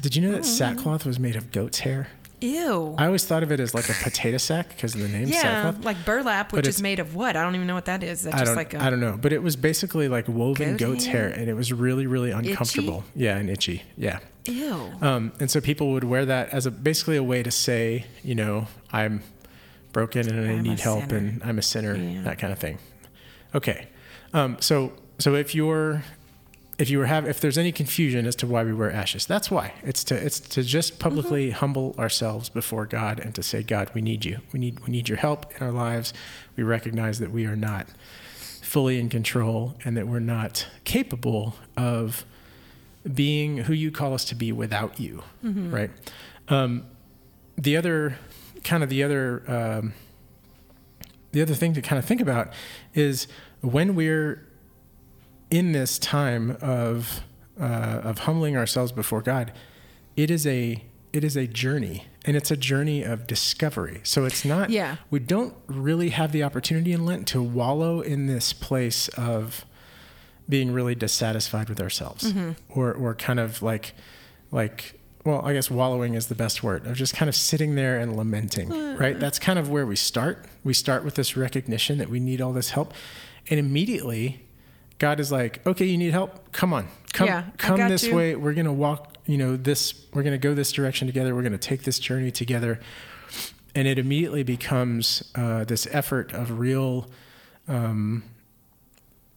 [0.00, 2.08] did you know that sackcloth was made of goat's hair?
[2.40, 2.94] Ew.
[2.98, 5.40] I always thought of it as like a potato sack because of the name yeah,
[5.40, 5.84] sackcloth.
[5.84, 7.36] like burlap, which is made of what?
[7.36, 8.22] I don't even know what that is.
[8.24, 10.92] That's I don't, like a I don't know, but it was basically like woven Goat
[10.94, 11.38] goat's hair, hair?
[11.38, 13.04] and it was really, really uncomfortable.
[13.14, 13.82] Yeah, and itchy.
[13.96, 14.18] Yeah.
[14.46, 14.92] ew.
[15.00, 18.34] Um, and so people would wear that as a basically a way to say, you
[18.34, 19.22] know, I'm
[19.92, 21.16] broken and I I'm a need help, sinner.
[21.16, 22.22] and I'm a sinner, Yeah.
[22.24, 22.78] that kind of thing.
[23.54, 23.86] Okay,
[24.34, 26.02] um, so so if you're
[26.76, 29.50] if you were have if there's any confusion as to why we wear ashes, that's
[29.50, 29.72] why.
[29.82, 31.58] It's to it's to just publicly Mm-hmm.
[31.58, 34.38] humble ourselves before God and to say, God, we need you.
[34.52, 36.12] We need we need your help in our lives.
[36.56, 37.86] We recognize that we are not
[38.60, 42.24] fully in control and that we're not capable of
[43.12, 45.90] being who you call us to be without you, right?
[46.48, 46.86] Um,
[47.56, 48.18] the other
[48.64, 49.92] kind of the other um,
[51.32, 52.52] the other thing to kind of think about
[52.94, 53.28] is
[53.60, 54.44] when we're
[55.50, 57.20] in this time of
[57.60, 57.64] uh,
[58.02, 59.52] of humbling ourselves before God,
[60.16, 64.00] it is a it is a journey and it's a journey of discovery.
[64.02, 64.96] So it's not Yeah.
[65.10, 69.64] we don't really have the opportunity in Lent to wallow in this place of
[70.48, 72.32] being really dissatisfied with ourselves.
[72.68, 73.94] Or or kind of like
[74.50, 77.98] like well i guess wallowing is the best word of just kind of sitting there
[77.98, 79.18] and lamenting right?
[79.18, 80.44] That's kind of where we start.
[80.64, 82.92] We start with this recognition that we need all this help
[83.48, 84.43] and immediately
[84.98, 86.52] god is like okay you need help?
[86.52, 86.88] Come on.
[87.12, 88.14] Come Yeah, come this you.
[88.14, 88.34] way.
[88.36, 91.34] We're going to walk you know this we're going to go this direction together.
[91.34, 92.80] We're going to take this journey together.
[93.74, 97.08] And it immediately becomes uh, this effort of real
[97.66, 98.22] um,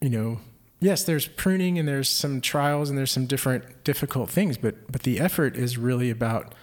[0.00, 0.38] you know,
[0.80, 5.02] yes, there's pruning and there's some trials and there's some different difficult things, but but
[5.02, 6.54] the effort is really about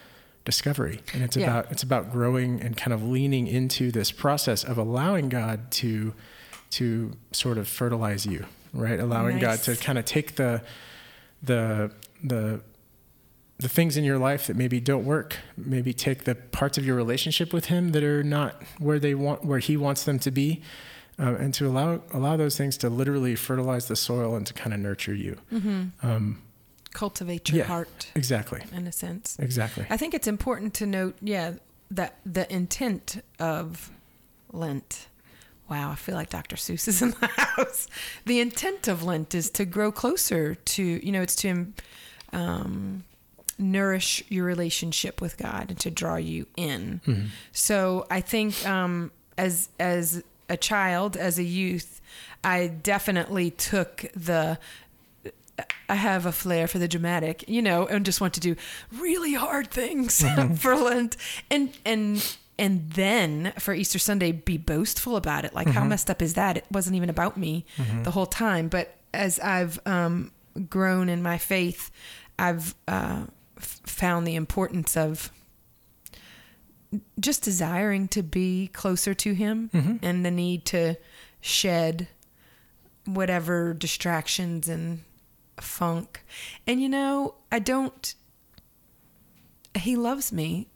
[0.46, 1.02] discovery.
[1.14, 1.46] And it's Yeah.
[1.50, 6.14] about it's about growing and kind of leaning into this process of allowing God to
[6.72, 8.46] to sort of fertilize you,
[8.76, 9.00] right?
[9.00, 10.62] Allowing God to kind of take the
[11.42, 11.92] the
[12.24, 12.62] the
[13.58, 16.96] the things in your life that maybe don't work maybe take the parts of your
[16.96, 20.62] relationship with him that are not where they want where he wants them to be
[21.18, 24.74] uh, and to allow allow those things to literally fertilize the soil and to kind
[24.74, 25.38] of nurture you
[26.04, 26.42] um,
[26.92, 27.64] Cultivate your yeah.
[27.66, 29.38] heart exactly in a sense.
[29.40, 31.54] exactly I think it's important to note, yeah,
[31.92, 33.92] that the intent of
[34.52, 35.08] Lent.
[35.70, 36.56] Wow, I feel like Dr.
[36.56, 37.88] Seuss is in the house.
[38.26, 41.74] The intent of Lent is to grow closer to, you know, it's to
[42.32, 43.04] um,
[43.58, 47.32] nourish your relationship with God and to draw you in.
[47.52, 52.02] So I think um, as as a child, as a youth,
[52.44, 54.60] I definitely took the
[55.88, 58.56] I have a flair for the dramatic, you know, and just want to do
[58.92, 60.24] really hard things
[60.58, 61.16] for Lent,
[61.50, 65.54] and and and then for Easter Sunday be boastful about it.
[65.54, 66.58] Like, how messed up is that?
[66.58, 67.66] It wasn't even about me
[68.04, 68.68] the whole time.
[68.70, 70.32] But as I've um,
[70.70, 71.92] grown in my faith,
[72.40, 73.26] I've uh,
[73.58, 75.32] f- found the importance of
[77.20, 79.70] just desiring to be closer to Him
[80.02, 80.96] and the need to
[81.42, 82.08] shed
[83.06, 85.04] whatever distractions and
[85.60, 86.24] funk.
[86.66, 88.16] And you know, I don't
[89.78, 90.68] he loves me.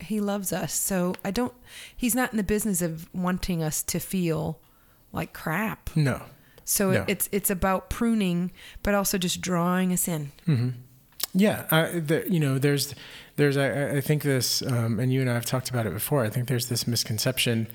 [0.00, 0.72] He loves us.
[0.74, 1.54] So I don't
[1.96, 4.58] he's not in the business of wanting us to feel
[5.12, 5.90] like crap.
[5.94, 6.22] no
[6.64, 7.04] So No.
[7.08, 8.50] it's it's about pruning
[8.82, 10.32] but also just drawing us in.
[11.36, 12.94] Yeah, I, the, you know, there's,
[13.34, 16.22] there's, I, I think this, um, and you and I have talked about it before.
[16.24, 17.66] I think there's this misconception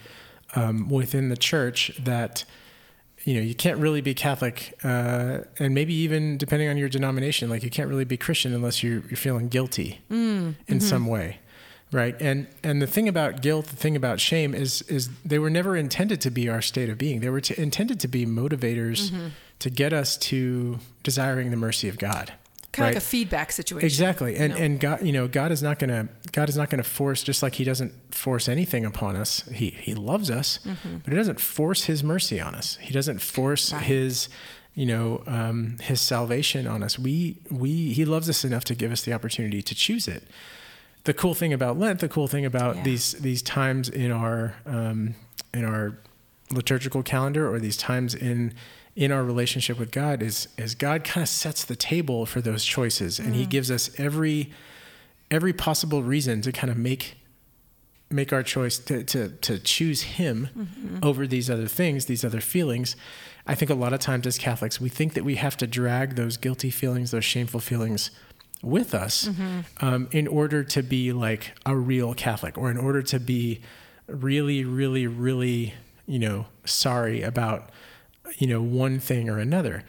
[0.55, 2.45] um, within the church that,
[3.25, 7.49] you know, you can't really be Catholic, uh, and maybe even depending on your denomination,
[7.49, 11.39] like you can't really be Christian unless you're you're feeling guilty in some way,
[11.91, 12.15] right?
[12.21, 15.75] And and the thing about guilt, the thing about shame is is they were never
[15.75, 17.19] intended to be our state of being.
[17.21, 19.11] They were to, intended to be motivators
[19.59, 22.33] to get us to desiring the mercy of God.
[22.71, 22.89] Kind right?
[22.89, 23.85] of like a feedback situation.
[23.85, 24.35] Exactly.
[24.35, 24.59] And know?
[24.59, 27.23] and God, you know, God is not going to God is not going to force
[27.23, 29.41] just like he doesn't force anything upon us.
[29.51, 30.59] He he loves us,
[31.03, 32.77] but he doesn't force his mercy on us.
[32.79, 33.77] He doesn't force Mm-hmm.
[33.77, 33.85] Right.
[33.85, 34.29] his
[34.75, 36.97] you know, um, his salvation on us.
[36.99, 40.23] We we he loves us enough to give us the opportunity to choose it.
[41.09, 42.83] The cool thing about Lent, the cool thing about Yeah.
[42.83, 45.15] these these times in our um,
[45.51, 45.97] in our
[46.51, 48.53] liturgical calendar or these times in
[48.95, 52.63] in our relationship with God is is God kind of sets the table for those
[52.63, 54.51] choices and he gives us every
[55.31, 57.15] every possible reason to kind of make
[58.11, 60.47] make our choice to to to choose him
[61.01, 62.95] over these other things, these other feelings.
[63.47, 66.13] I think a lot of times as Catholics, we think that we have to drag
[66.17, 68.11] those guilty feelings, those shameful feelings
[68.61, 69.27] with us
[69.79, 73.61] um, in order to be like a real Catholic or in order to be
[74.07, 75.73] really, really, really,
[76.05, 77.69] you know, sorry about,
[78.37, 79.83] you know, one thing or another.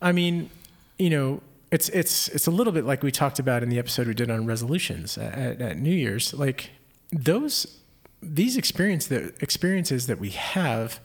[0.00, 0.50] I mean,
[0.98, 4.06] you know, it's it's it's a little bit like we talked about in the episode
[4.06, 6.32] we did on resolutions at, at New Year's.
[6.32, 6.70] Like
[7.10, 7.80] those
[8.22, 11.00] these experience that experiences that we have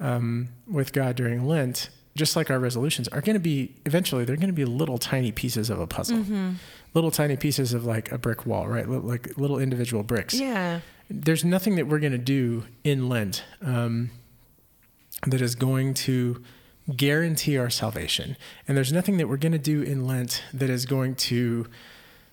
[0.00, 4.36] um, with God during Lent, just like our resolutions, are going to be eventually they're
[4.36, 6.24] going to be little tiny pieces of a puzzle,
[6.94, 8.88] little tiny pieces of like a brick wall, right?
[8.88, 10.80] Li- Like little individual bricks Yeah.
[11.08, 14.10] there's nothing that we're going to do in Lent um,
[15.26, 16.42] that is going to
[16.96, 18.36] guarantee our salvation.
[18.66, 21.66] And there's nothing that we're going to do in Lent that is going to,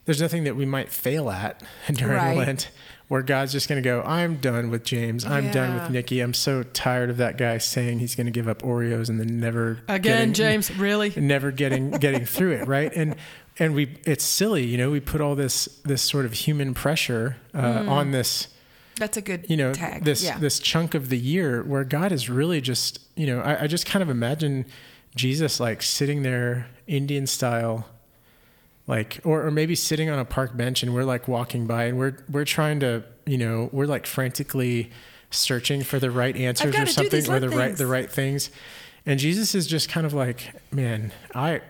[0.05, 1.61] there's nothing that we might fail at
[1.93, 2.37] during Right.
[2.37, 2.71] Lent
[3.07, 5.25] where God's just going to go, I'm done with James.
[5.25, 6.19] I'm done with Nikki.
[6.19, 9.39] I'm so tired of that guy saying he's going to give up Oreos and then
[9.39, 11.11] never Again, getting- James, really?
[11.15, 13.15] never getting getting through it right and
[13.57, 17.37] and we it's silly you know we put all this this sort of human pressure
[17.55, 18.47] uh, on this
[18.97, 20.03] That's a good you know tag.
[20.05, 20.37] this yeah.
[20.37, 23.87] this chunk of the year where God is really just you know I, I just
[23.87, 24.65] kind of imagine
[25.15, 27.87] Jesus like sitting there Indian style
[28.89, 31.97] like or, or maybe sitting on a park bench and we're like walking by and
[31.97, 34.89] we're we're trying to you know we're like frantically
[35.31, 37.77] searching for the right answers or something or Lent the right things.
[37.77, 38.49] the right things
[39.05, 41.61] and Jesus is just kind of like man I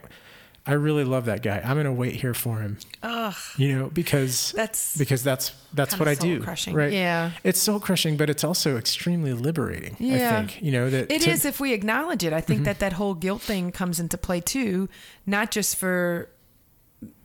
[0.65, 4.53] I really love that guy I'm gonna wait here for him Ugh, you know because
[4.55, 6.73] that's because that's that's what I do soul-crushing.
[6.73, 7.31] right Yeah.
[7.43, 10.37] it's soul crushing but it's also extremely liberating Yeah.
[10.37, 12.31] I think you know that It to- is if we acknowledge it.
[12.31, 12.47] I Mm-hmm.
[12.47, 14.87] think that that whole guilt thing comes into play too,
[15.25, 16.29] not just for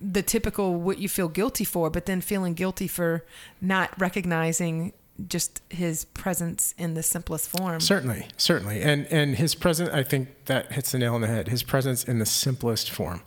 [0.01, 3.25] the typical what you feel guilty for, but then feeling guilty for
[3.61, 4.93] not recognizing
[5.29, 7.81] just his presence in the simplest form.
[7.81, 9.91] Certainly, certainly, and and his presence.
[9.91, 11.49] I think that hits the nail on the head.
[11.49, 13.23] His presence in the simplest form.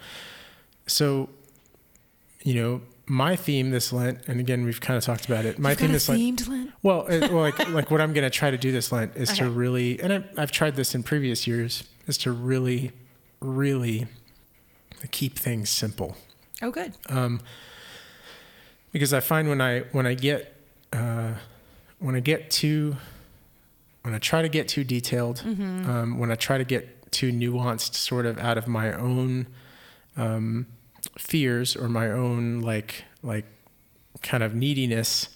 [0.86, 1.29] So,
[2.43, 5.60] you know, my theme this Lent, and again, we've kind of talked about it.
[5.60, 6.47] My You've theme this Lent.
[6.47, 6.71] Lent?
[6.83, 9.31] Well, it, well, like like what I'm going to try to do this Lent is
[9.38, 12.91] to really, and I've, I've tried this in previous years, is to really,
[13.39, 14.07] really
[15.12, 16.17] keep things simple
[16.61, 16.93] Oh, good.
[17.09, 17.39] um,
[18.91, 20.53] because I find when I when I get
[20.93, 21.33] uh,
[21.99, 22.95] when I get too
[24.03, 27.93] when I try to get too detailed, um, when I try to get too nuanced,
[27.95, 29.47] sort of out of my own
[30.15, 30.65] um,
[31.17, 33.45] fears or my own like like
[34.23, 35.29] kind of neediness.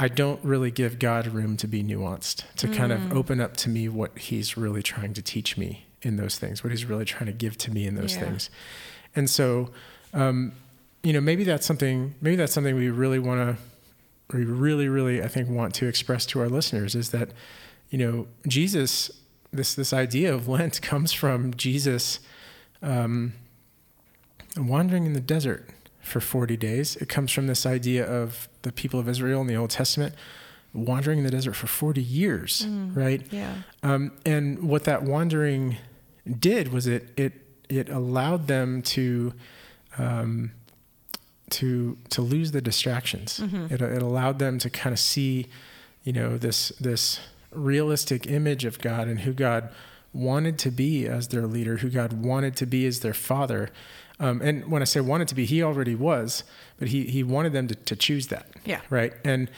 [0.00, 3.68] I don't really give God room to be nuanced, to kind of open up to
[3.68, 7.26] me what He's really trying to teach me in those things, what He's really trying
[7.26, 8.20] to give to me in those Yeah.
[8.20, 8.48] things.
[9.16, 9.70] And so,
[10.12, 10.52] um,
[11.02, 15.22] you know, maybe that's something, maybe that's something we really want to, we really, really,
[15.22, 17.30] I think, want to express to our listeners is that,
[17.90, 19.10] you know, Jesus,
[19.52, 22.20] this, this idea of Lent comes from Jesus
[22.82, 23.32] um,
[24.56, 25.68] wandering in the desert
[26.00, 26.96] for 40 days.
[26.96, 30.14] It comes from this idea of the people of Israel in the Old Testament
[30.74, 33.22] wandering in the desert for 40 years, right?
[33.30, 33.54] Yeah.
[33.82, 35.76] Um, and what that wandering
[36.38, 37.32] did was it it
[37.68, 39.32] it allowed them to
[39.98, 40.52] um,
[41.50, 43.40] to to lose the distractions.
[43.70, 45.46] It, it allowed them to kind of see,
[46.04, 47.20] you know, this this
[47.52, 49.70] realistic image of God and who God
[50.12, 53.70] wanted to be as their leader, who God wanted to be as their father.
[54.20, 56.44] Um, and when I say wanted to be, he already was,
[56.78, 58.46] but he he wanted them to, to choose that.
[58.64, 58.80] Yeah.
[58.90, 59.12] Right.
[59.24, 59.50] And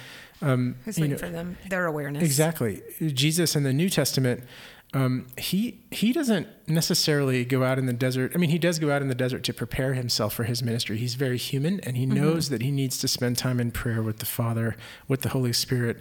[0.42, 1.56] um, Who's waiting know- for them?
[1.68, 2.22] Their awareness.
[2.22, 2.82] Exactly.
[3.00, 4.42] Jesus in the New Testament,
[4.92, 8.32] um, he he doesn't necessarily go out in the desert.
[8.34, 10.96] I mean, he does go out in the desert to prepare himself for his ministry.
[10.98, 14.18] He's very human, and he knows that he needs to spend time in prayer with
[14.18, 14.76] the Father,
[15.06, 15.98] with the Holy Spirit,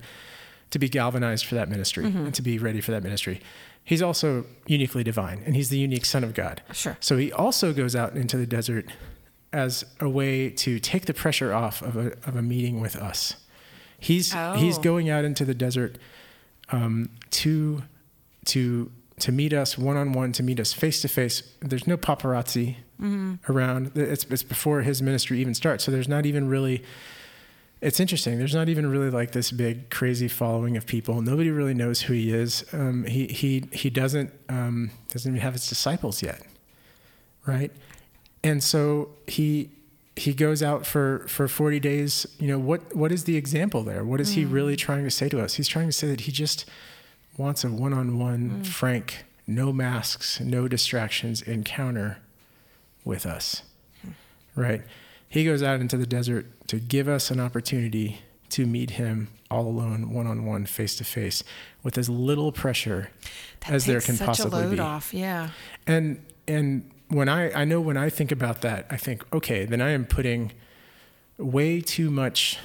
[0.71, 3.41] to be galvanized for that ministry and to be ready for that ministry.
[3.83, 6.61] He's also uniquely divine, and he's the unique Son of God.
[6.73, 6.97] Sure.
[6.99, 8.85] So he also goes out into the desert
[9.53, 13.35] as a way to take the pressure off of a of a meeting with us.
[13.99, 14.81] He's he's Oh.
[14.81, 15.97] going out into the desert
[16.71, 17.83] um, to
[18.45, 21.43] to to meet us one on one, to meet us face to face.
[21.61, 22.77] There's no paparazzi
[23.49, 23.91] around.
[23.95, 26.83] It's it's before his ministry even starts, so there's not even really.
[27.81, 28.37] It's interesting.
[28.37, 31.21] There's not even really like this big crazy following of people.
[31.21, 32.65] Nobody really knows who he is.
[32.73, 36.41] Um, he he he doesn't um, doesn't even have his disciples yet,
[37.45, 37.71] right?
[38.43, 39.69] And so he
[40.17, 42.27] he goes out for for 40 days.
[42.37, 44.03] You know what what is the example there?
[44.03, 45.53] What is he really trying to say to us?
[45.55, 46.69] He's trying to say that he just
[47.39, 48.65] wants a one-on-one, mm.
[48.67, 52.19] frank, no masks, no distractions encounter
[53.03, 53.63] with us.
[54.03, 54.11] Hmm.
[54.55, 54.81] Right?
[55.27, 59.65] He goes out into the desert to give us an opportunity to meet him all
[59.65, 61.43] alone, one on one, face to face,
[61.81, 63.09] with as little pressure
[63.61, 64.79] That as there can such possibly a load be.
[64.79, 65.13] off.
[65.13, 65.49] Yeah.
[65.87, 69.81] And and when I I know when I think about that, I think okay, then
[69.81, 70.51] I am putting
[71.37, 72.59] way too much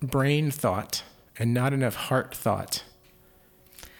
[0.00, 1.02] brain thought
[1.38, 2.84] and not enough heart thought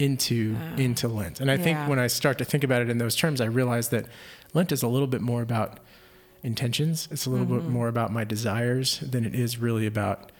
[0.03, 1.40] into into Lent.
[1.40, 3.90] And I think when I start to think about it in those terms, I realize
[3.90, 4.07] that
[4.53, 5.78] Lent is a little bit more about
[6.42, 7.09] intentions.
[7.11, 10.32] It's a little bit more about my desires than it is really about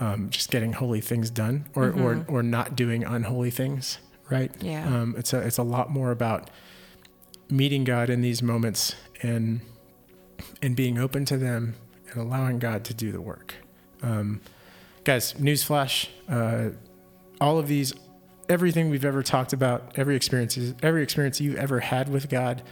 [0.00, 3.98] um, just getting holy things done or, or or not doing unholy things.
[4.28, 4.50] Right?
[4.60, 4.86] Yeah.
[4.86, 6.50] Um, it's a it's a lot more about
[7.48, 9.60] meeting God in these moments and
[10.62, 11.76] and being open to them
[12.10, 13.54] and allowing God to do the work.
[14.02, 14.40] Um,
[15.04, 16.70] guys, newsflash: uh,
[17.40, 17.94] all of these,
[18.50, 22.62] everything we've ever talked about, every experience, every experience you've ever had with God,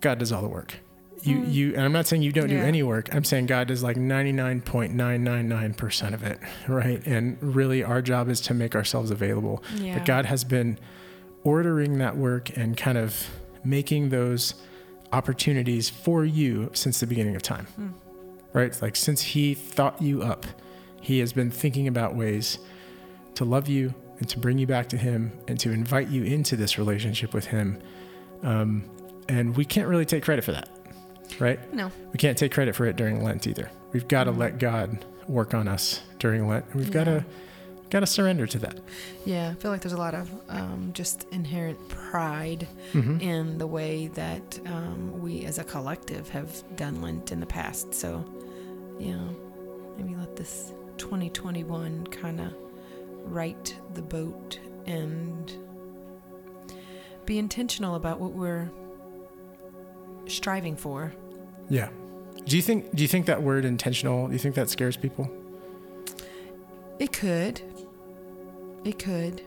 [0.00, 0.74] God does all the work.
[1.22, 1.52] You, mm.
[1.52, 3.08] you, and I'm not saying you don't do any work.
[3.14, 7.02] I'm saying God does like 99.999% of it, right?
[7.06, 9.64] And really, our job is to make ourselves available.
[9.76, 9.94] Yeah.
[9.94, 10.78] But God has been
[11.42, 13.30] ordering that work and kind of
[13.64, 14.52] making those
[15.12, 17.64] opportunities for you since the beginning of time.
[17.76, 17.88] Hmm.
[18.52, 18.66] Right?
[18.66, 20.44] It's like since He thought you up,
[21.00, 22.58] He has been thinking about ways
[23.36, 26.56] to love you and to bring you back to Him and to invite you into
[26.56, 27.80] this relationship with Him.
[28.42, 28.84] Um,
[29.28, 30.68] and we can't really take credit for that,
[31.38, 31.72] right?
[31.74, 31.90] No.
[32.12, 33.70] We can't take credit for it during Lent either.
[33.92, 37.24] We've got to let God work on us during Lent, and we've got to
[37.90, 38.80] got to surrender to that.
[39.24, 43.22] Yeah, I feel like there's a lot of um, just inherent pride Mhm.
[43.22, 47.94] in the way that um, we as a collective have done Lent in the past.
[47.94, 48.24] So,
[48.98, 49.16] yeah,
[49.96, 52.52] maybe let this 2021 kind of
[53.24, 55.52] right the boat and
[57.26, 58.70] be intentional about what we're
[60.26, 61.12] striving for.
[61.68, 61.88] Yeah.
[62.44, 65.30] Do you think do you think that word intentional, do you think that scares people?
[66.98, 67.62] It could.
[68.84, 69.42] It could.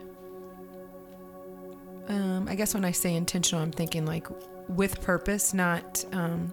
[2.08, 4.26] Um, I guess when I say intentional, I'm thinking like
[4.68, 6.04] with purpose, not.
[6.12, 6.52] Um,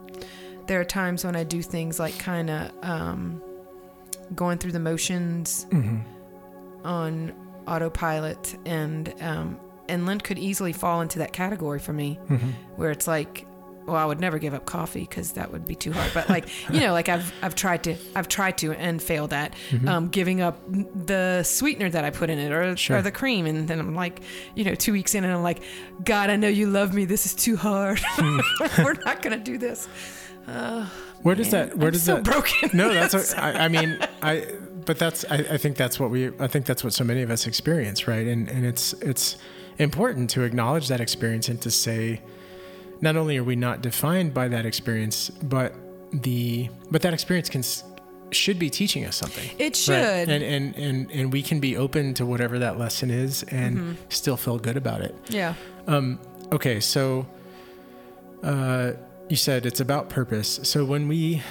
[0.68, 3.42] there are times when I do things like kind of um,
[4.36, 6.00] going through the motions Mm-hmm.
[6.86, 7.34] On
[7.68, 9.60] autopilot, and um,
[9.90, 12.50] and Lent could easily fall into that category for me, Mm-hmm.
[12.78, 13.46] where it's like,
[13.86, 16.10] well, I would never give up coffee because that would be too hard.
[16.14, 19.54] But like, you know, like I've I've tried to I've tried to and failed at
[19.72, 19.88] Mm-hmm.
[19.88, 22.98] um, giving up the sweetener that I put in it or Sure.
[22.98, 24.22] or the cream, and then I'm like,
[24.56, 25.62] you know, two weeks in, and I'm like,
[26.04, 27.06] God, I know you love me.
[27.06, 28.00] This is too hard.
[28.78, 29.88] We're not gonna do this.
[31.22, 32.70] Where does Man, that where I'm does so that broken.
[32.74, 34.46] No, that's what, I, I mean I
[34.86, 37.30] but that's I, I think that's what we I think that's what so many of
[37.32, 38.28] us experience, right?
[38.28, 39.38] And and it's it's
[39.78, 42.22] important to acknowledge that experience and to say
[43.02, 45.74] not only are we not defined by that experience, but
[46.14, 47.64] the but that experience can
[48.32, 49.50] should be teaching us something.
[49.60, 49.76] It Right.
[49.76, 50.30] should.
[50.30, 53.94] And, and and and we can be open to whatever that lesson is and Mm-hmm.
[54.10, 55.16] still feel good about it.
[55.30, 55.54] yeah.
[55.88, 56.20] Um,
[56.52, 57.28] okay, so
[58.44, 58.94] uh,
[59.30, 60.60] you said it's about purpose.
[60.64, 61.42] So when we,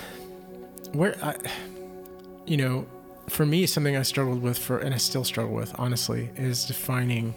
[0.93, 1.35] where, I,
[2.47, 2.87] you know,
[3.29, 7.35] for me, something I struggled with for, and I still struggle with, honestly, is defining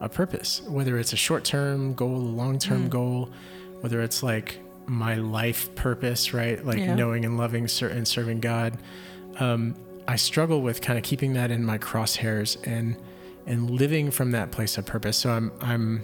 [0.00, 0.62] a purpose.
[0.68, 2.90] Whether it's a short-term goal, a long-term Mm.
[2.90, 3.30] goal,
[3.80, 6.64] whether it's like my life purpose, right?
[6.64, 6.94] Like Yeah.
[6.94, 8.76] knowing and loving and serving God.
[9.38, 9.74] Um,
[10.08, 12.96] I struggle with kind of keeping that in my crosshairs and
[13.46, 15.16] and living from that place of purpose.
[15.16, 16.02] So I'm I'm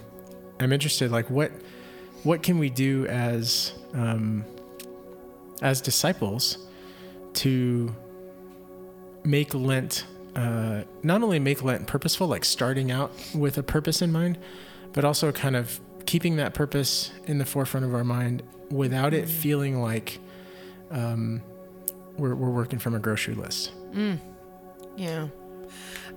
[0.61, 1.11] I'm interested.
[1.11, 1.51] Like what
[2.23, 4.45] what can we do as um,
[5.61, 6.59] as disciples
[7.35, 7.95] to
[9.29, 14.11] make Lent uh, not only make Lent purposeful, like starting out with a purpose in
[14.13, 14.39] mind,
[14.93, 19.29] but also kind of keeping that purpose in the forefront of our mind without it
[19.29, 20.19] feeling like
[20.91, 21.43] um,
[22.17, 23.73] we're, we're working from a grocery list.
[24.97, 25.29] Yeah.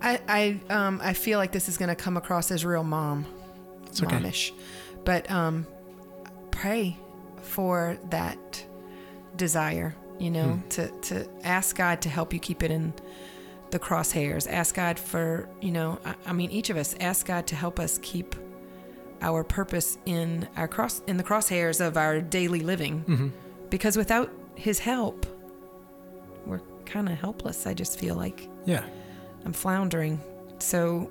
[0.01, 3.25] I I um I feel like this is gonna come across as real mom,
[3.87, 4.15] It's okay.
[4.17, 4.51] momish,
[5.03, 5.67] but um,
[6.51, 6.97] pray
[7.41, 8.65] for that
[9.35, 9.95] desire.
[10.21, 10.67] You know, Hmm.
[10.69, 12.93] to to ask God to help you keep it in
[13.71, 14.45] the crosshairs.
[14.51, 15.97] Ask God for you know.
[16.05, 18.35] I, I mean, each of us ask God to help us keep
[19.21, 23.27] our purpose in our cross in the crosshairs of our daily living, Mm-hmm.
[23.69, 25.25] because without His help,
[26.45, 27.65] we're kind of helpless.
[27.67, 28.47] I just feel like.
[28.65, 28.83] Yeah.
[29.45, 30.19] I'm floundering.
[30.59, 31.09] So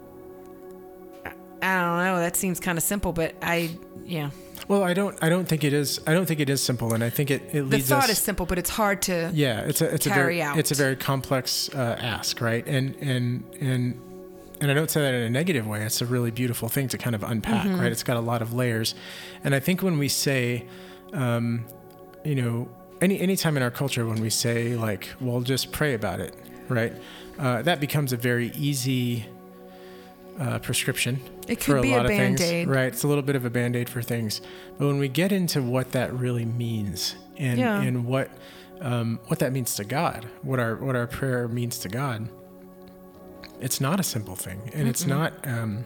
[1.26, 1.30] I,
[1.62, 2.18] I don't know.
[2.20, 3.70] That seems kind of simple, but I
[4.04, 4.30] yeah.
[4.68, 5.16] Well, I don't.
[5.22, 6.00] I don't think it is.
[6.06, 8.10] I don't think it is simple, and I think it, it The thought us.
[8.10, 10.58] is simple, but it's hard to yeah, it's a it's a very out.
[10.58, 12.66] it's a very complex uh, ask, right?
[12.66, 14.00] And and and
[14.60, 15.82] and I don't say that in a negative way.
[15.82, 17.80] It's a really beautiful thing to kind of unpack, Mm-hmm.
[17.80, 17.90] right?
[17.92, 18.94] It's got a lot of layers,
[19.44, 20.66] and I think when we say,
[21.12, 21.64] um,
[22.24, 22.68] you know,
[23.00, 26.34] any any time in our culture when we say like, well, just pray about it,
[26.68, 26.92] right?
[27.38, 29.24] Uh, that becomes a very easy
[30.40, 32.68] uh, prescription It for a be lot of things, Band-Aid.
[32.68, 32.86] right?
[32.86, 34.40] It's a little bit of a band aid for things,
[34.78, 37.80] but when we get into what that really means and Yeah.
[37.80, 38.30] and what
[38.80, 42.28] um, what that means to God, what our what our prayer means to God,
[43.60, 45.84] it's not a simple thing, and it's not um,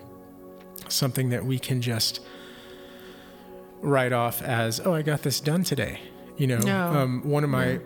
[0.88, 2.20] something that we can just
[3.80, 5.98] write off as, "Oh, I got this done today."
[6.36, 6.86] You know, No.
[6.94, 7.80] um, one of my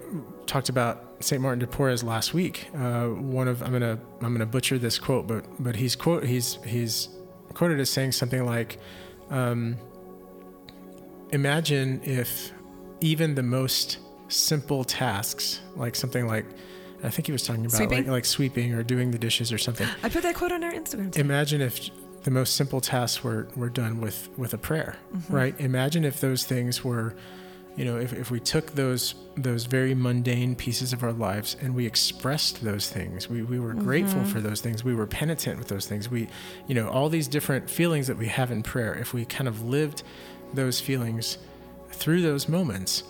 [0.46, 2.68] talked about Saint Martin de Porres last week.
[2.76, 6.58] Uh, one of I'm gonna I'm gonna butcher this quote, but but he's quote he's
[6.64, 7.08] he's
[7.54, 8.78] quoted as saying something like,
[9.30, 9.76] um,
[11.32, 12.52] "Imagine if
[13.00, 13.98] even the most
[14.28, 16.46] simple tasks, like something like."
[17.02, 17.98] I think he was talking about Sweeping?
[17.98, 19.86] like like sweeping or doing the dishes or something.
[20.02, 21.12] I put that quote on our Instagram.
[21.12, 21.20] too.
[21.20, 21.90] Imagine if
[22.24, 25.32] the most simple tasks were, were done with, with a prayer, Mm-hmm.
[25.32, 25.60] right?
[25.60, 27.14] Imagine if those things were,
[27.78, 31.74] you know, if, if we took those those very mundane pieces of our lives and
[31.76, 34.30] we expressed those things, we, we were grateful Mm-hmm.
[34.32, 36.28] for those things, we were penitent with those things, we,
[36.66, 39.62] you know, all these different feelings that we have in prayer, if we kind of
[39.62, 40.02] lived
[40.54, 41.38] those feelings
[41.90, 43.04] through those moments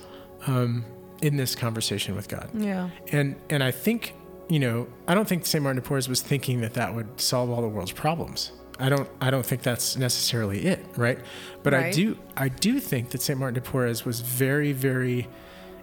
[0.47, 0.85] um,
[1.23, 2.91] in this conversation with God yeah.
[3.13, 4.15] and and I think
[4.49, 7.51] you know I don't think Saint Martin de Porres was thinking that that would solve
[7.51, 8.53] all the world's problems.
[8.81, 11.19] I don't I don't think that's necessarily it, right?
[11.63, 15.29] But I do I do think that Saint Martin de Porres was very very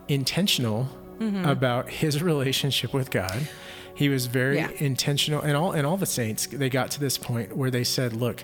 [0.07, 0.87] intentional
[1.19, 1.45] Mm-hmm.
[1.45, 3.47] about his relationship with God.
[3.93, 4.69] He was very Yeah.
[4.79, 8.11] intentional, and all and all the saints they got to this point where they said,
[8.11, 8.43] "Look,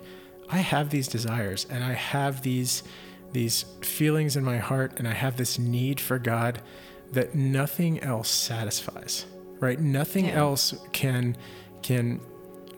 [0.50, 2.84] I have these desires, and I have these
[3.34, 6.62] these feelings in my heart, and I have this need for God
[7.12, 9.26] that nothing else satisfies.
[9.60, 9.78] Right?
[9.78, 10.38] Nothing Yeah.
[10.40, 11.36] else can
[11.82, 12.22] can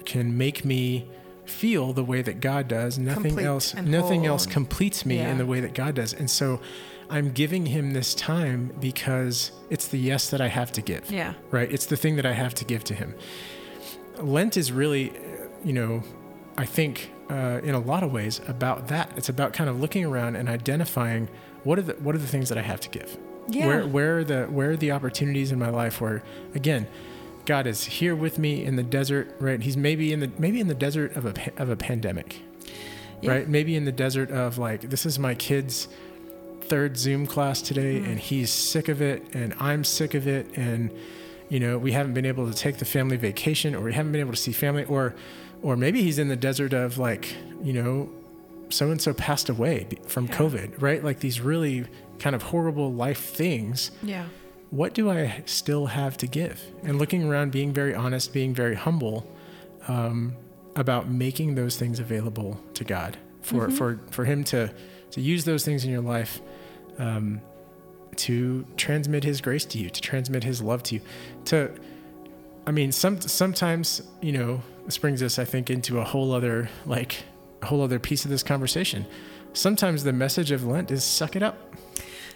[0.05, 1.07] can make me."
[1.45, 5.31] Feel the way that God does nothing Complete else nothing whole else completes me Yeah.
[5.31, 6.61] in the way that God does and so
[7.09, 11.33] I'm giving him this time because it's the yes that I have to give Yeah.
[11.51, 11.71] right?
[11.71, 13.13] It's the thing that I have to give to him.
[14.19, 15.13] Lent is really, uh,
[15.63, 16.03] you know,
[16.57, 19.11] I think uh, in a lot of ways about that.
[19.17, 21.29] It's about kind of looking around and identifying
[21.63, 23.17] what are the what are the things that I have to give.
[23.49, 23.65] Yeah.
[23.67, 26.21] Where where are the where are the opportunities in my life where
[26.53, 26.87] again,
[27.45, 29.61] God is here with me in the desert, right?
[29.61, 32.39] He's maybe in the maybe in the desert of a of a pandemic.
[33.21, 33.31] Yeah.
[33.31, 33.47] Right?
[33.49, 35.87] Maybe in the desert of like this is my kid's
[36.61, 38.05] third Zoom class today Mm.
[38.07, 40.91] and he's sick of it and I'm sick of it and
[41.49, 44.21] you know we haven't been able to take the family vacation or we haven't been
[44.21, 45.13] able to see family or
[45.61, 48.09] or maybe he's in the desert of like you know
[48.69, 50.35] so and so passed away from Yeah.
[50.37, 51.85] covid right like these really
[52.19, 54.25] kind of horrible life things Yeah.
[54.73, 56.59] What do I still have to give?
[56.81, 59.31] And looking around, being very honest, being very humble
[59.87, 60.35] um,
[60.75, 64.73] about making those things available to God for for for Him to
[65.11, 66.41] to use those things in your life
[66.97, 67.39] um,
[68.15, 71.01] to transmit His grace to you, to transmit His love to you.
[71.45, 71.71] To,
[72.65, 76.67] I mean, some sometimes you know this brings us, I think, into a whole other
[76.87, 77.25] like
[77.61, 79.05] a whole other piece of this conversation.
[79.53, 81.75] Sometimes the message of Lent is suck it up.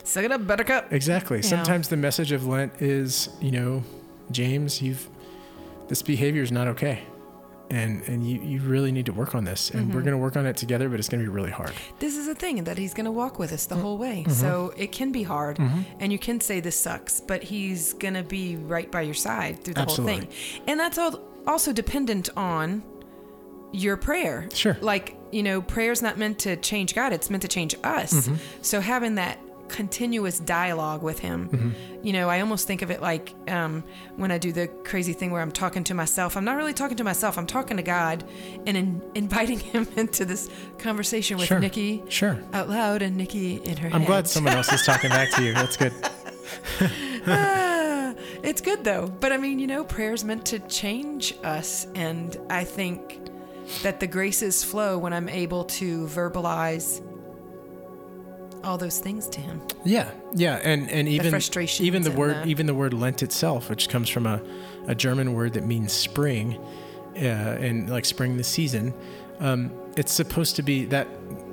[0.08, 0.92] Suck it up, buttercup.
[0.94, 1.38] Exactly.
[1.40, 1.44] Yeah.
[1.50, 3.84] Sometimes the message of Lent is, you know,
[4.32, 5.08] James, you've
[5.90, 7.04] this behavior is not okay.
[7.70, 9.70] And and you, you really need to work on this.
[9.72, 9.94] And Mm-hmm.
[9.96, 11.74] we're gonna work on it together, but it's gonna be really hard.
[12.00, 14.24] This is a thing that he's going to walk with us the whole way.
[14.26, 14.32] Mm-hmm.
[14.32, 15.60] So it can be hard.
[16.00, 19.62] And you can say this sucks, but he's going to be right by your side
[19.64, 20.14] through the Absolutely.
[20.14, 20.62] whole thing.
[20.68, 22.84] And that's all also dependent on
[23.74, 24.48] your prayer.
[24.54, 24.78] Sure.
[24.80, 28.14] Like, you know, prayer's not meant to change God, it's meant to change us.
[28.14, 28.36] Mm-hmm.
[28.62, 29.40] So having that
[29.70, 32.06] continuous dialogue with him, Mm-hmm.
[32.06, 33.84] you know, I almost think of it like um,
[34.16, 36.38] when I do the crazy thing where I'm talking to myself.
[36.38, 38.24] I'm not really talking to myself, I'm talking to God
[38.66, 40.50] and in, inviting him into this
[40.80, 41.60] conversation with Sure.
[41.60, 42.38] Nikki Sure.
[42.54, 44.08] out loud and Nikki in her I'm head.
[44.08, 45.54] glad someone else is talking back to you.
[45.54, 45.94] That's good.
[47.30, 48.14] Ah,
[48.44, 49.08] it's good though.
[49.20, 51.88] But I mean, you know, prayer's meant to change us.
[51.96, 53.20] And I think
[53.84, 57.02] that the graces flow when I'm able to verbalize
[58.64, 59.62] all those things to him.
[59.84, 63.70] Yeah, yeah, and and even frustrations even the word the- even the word Lent itself,
[63.70, 64.42] which comes from a,
[64.88, 66.58] a German word that means spring,
[67.16, 68.94] uh, and like spring the season,
[69.40, 71.08] um, it's supposed to be that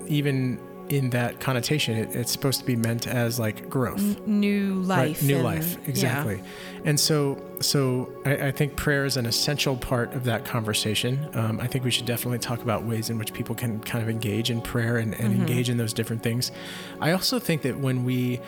[0.06, 0.58] even
[0.88, 4.26] in that connotation, it, it's supposed to be meant as like growth.
[4.26, 5.18] New life.
[5.20, 5.88] Right, new and- life, yeah.
[5.88, 6.42] exactly.
[6.84, 11.28] And so, so I, I think prayer is an essential part of that conversation.
[11.34, 14.10] Um, I think we should definitely talk about ways in which people can kind of
[14.10, 16.52] engage in prayer and, and engage in those different things.
[17.00, 18.40] I also think that when we,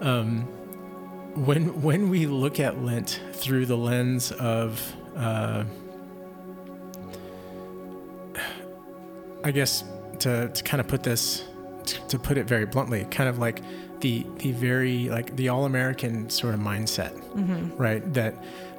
[0.00, 0.42] um,
[1.36, 5.64] when when we look at Lent through the lens of uh,
[9.44, 9.84] I guess
[10.20, 11.44] to, to kind of put this,
[11.86, 13.62] to, to put it very bluntly, kind of like
[14.00, 17.12] the the very like the all American sort of mindset,
[17.78, 18.02] right?
[18.14, 18.34] That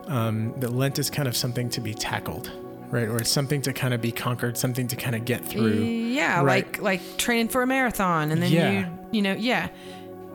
[0.07, 2.51] um, that Lent is kind of something to be tackled,
[2.91, 3.07] right?
[3.07, 5.83] Or it's something to kind of be conquered, something to kind of get through.
[5.83, 6.65] Yeah, Right.
[6.65, 8.71] like like training for a marathon, and then Yeah.
[8.71, 9.69] you you know yeah,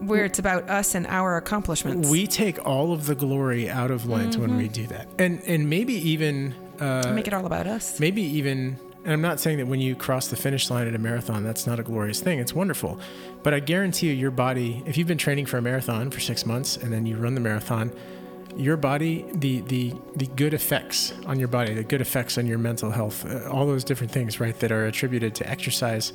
[0.01, 2.09] where it's about us and our accomplishments.
[2.11, 5.70] We take all of the glory out of Lent when we do that, and and
[5.70, 8.01] maybe even uh, make it all about us.
[8.01, 10.98] maybe even and i'm not saying that when you cross the finish line at a
[10.98, 12.38] marathon that's not a glorious thing.
[12.38, 12.98] It's wonderful.
[13.42, 16.46] But i guarantee you your body if you've been training for a marathon for six
[16.46, 17.92] months and then you run the marathon
[18.57, 22.59] your body the the the good effects on your body the good effects on your
[22.59, 26.12] mental health uh, all those different things right that are attributed to exercise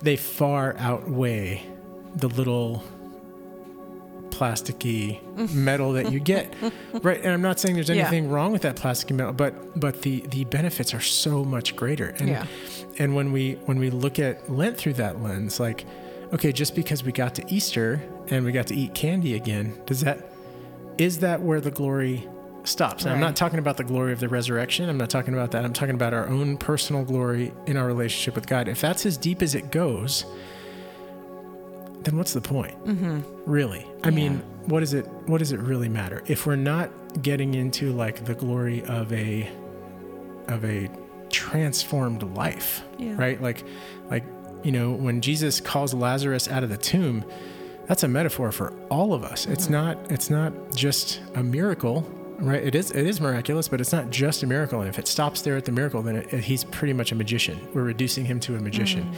[0.00, 1.62] they far outweigh
[2.16, 2.84] the little
[4.34, 5.52] plasticky mm.
[5.54, 6.52] medal that you get.
[7.02, 8.02] Right and i'm not saying there's Yeah.
[8.02, 12.08] anything wrong with that plasticky medal but but the the benefits are so much greater.
[12.18, 12.46] And Yeah.
[12.98, 15.84] and when we when we look at lent through that lens like
[16.32, 20.00] okay just because we got to easter and we got to eat candy again does
[20.00, 20.30] that
[20.98, 22.26] is that where the glory
[22.64, 23.04] stops?
[23.04, 24.88] Now i'm not talking about the glory of the resurrection.
[24.88, 25.64] I'm not talking about that.
[25.64, 28.68] I'm talking about our own personal glory in our relationship with god.
[28.68, 30.24] If that's as deep as it goes
[32.04, 32.82] then what's the point?
[32.84, 33.20] Mm-hmm.
[33.50, 33.86] Really?
[34.02, 36.22] I mean what does it what does it really matter?
[36.26, 36.90] If we're not
[37.22, 39.50] getting into like the glory of a
[40.48, 40.90] of a
[41.30, 43.14] transformed life Yeah.
[43.16, 43.40] right?
[43.40, 43.64] Like
[44.10, 44.24] like
[44.62, 47.22] you know when jesus calls lazarus out of the tomb
[47.86, 49.44] that's a metaphor for all of us.
[49.46, 52.00] It's not it's not just a miracle
[52.38, 52.62] right?
[52.64, 54.80] It is it is miraculous but it's not just a miracle.
[54.80, 57.58] And if it stops there at the miracle then it, he's pretty much a magician.
[57.74, 59.14] We're reducing him to a magician mm.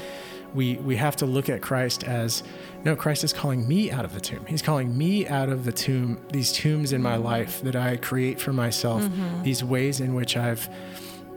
[0.56, 2.42] We we have to look at Christ as
[2.84, 4.44] no Christ is calling me out of the tomb.
[4.46, 7.24] He's calling me out of the tomb, these tombs in my mm-hmm.
[7.24, 9.42] life that I create for myself, mm-hmm.
[9.42, 10.68] these ways in which I've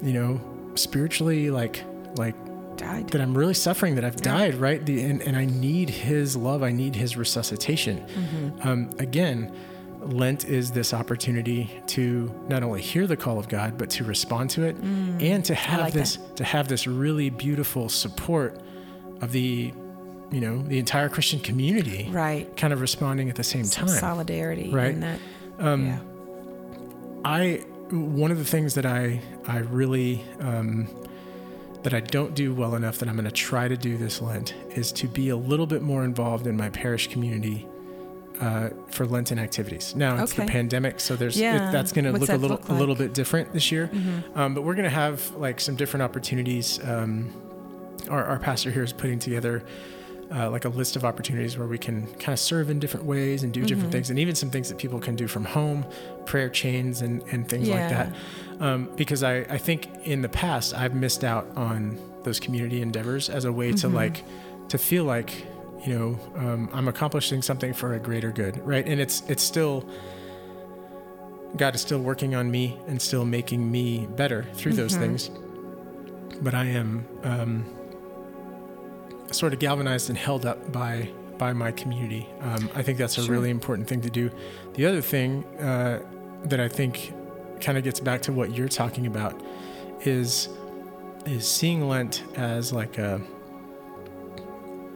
[0.01, 0.41] you know
[0.75, 1.83] spiritually like
[2.15, 2.35] like
[2.77, 3.09] Died.
[3.09, 4.85] that I'm really suffering, that I've died, right?
[4.85, 6.63] The, and, and I need His love.
[6.63, 7.99] I need His resuscitation.
[8.07, 8.67] Mm-hmm.
[8.67, 9.53] Um, again,
[9.99, 14.49] Lent is this opportunity to not only hear the call of God, but to respond
[14.51, 15.21] to it, mm.
[15.21, 18.61] and to have like this to have this really beautiful support
[19.21, 19.73] of the,
[20.31, 22.55] you know, the entire Christian community, Right.
[22.57, 23.97] kind of responding at the same Some time.
[23.97, 24.93] solidarity Right.
[24.93, 25.19] in that.
[25.59, 25.99] Um, yeah.
[27.25, 27.61] I
[27.91, 30.87] one of the things that I I really um,
[31.83, 34.53] that I don't do well enough that I'm going to try to do this Lent
[34.75, 37.65] is to be a little bit more involved in my parish community
[38.41, 39.95] uh, for Lenten activities.
[39.95, 41.71] Now it's the pandemic, so there's it- Yeah.
[41.71, 42.95] that's going to look a little look a little?
[42.95, 43.03] Mm-hmm.
[43.05, 43.89] bit different this year.
[44.35, 46.79] Um, but we're going to have like some different opportunities.
[46.83, 47.31] Um,
[48.07, 49.63] our, our pastor here is putting together
[50.31, 53.41] uh, like a list of opportunities where we can kind of serve in different ways
[53.43, 53.67] and do Mm-hmm.
[53.67, 55.83] different things, and even some things that people can do from home,
[56.25, 58.13] prayer chains and, and things like that.
[58.59, 63.29] Um, because I, I think in the past I've missed out on those community endeavors
[63.29, 63.95] as a way to Mm-hmm.
[63.95, 64.23] like
[64.69, 65.47] to feel like
[65.87, 68.85] you know um, I'm accomplishing something for a greater good, right?
[68.87, 69.89] And it's it's still
[71.57, 75.01] God is still working on me and still making me better through those Mm-hmm.
[75.01, 75.31] things.
[76.41, 77.65] But I am um,
[79.31, 82.27] sort of galvanized and held up by by my community.
[82.41, 83.33] Um, I think that's a Sure.
[83.33, 84.29] really important thing to do.
[84.73, 86.01] The other thing uh,
[86.45, 87.13] that I think
[87.61, 89.39] kind of gets back to what you're talking about
[90.01, 90.49] is
[91.25, 93.21] is seeing Lent as like a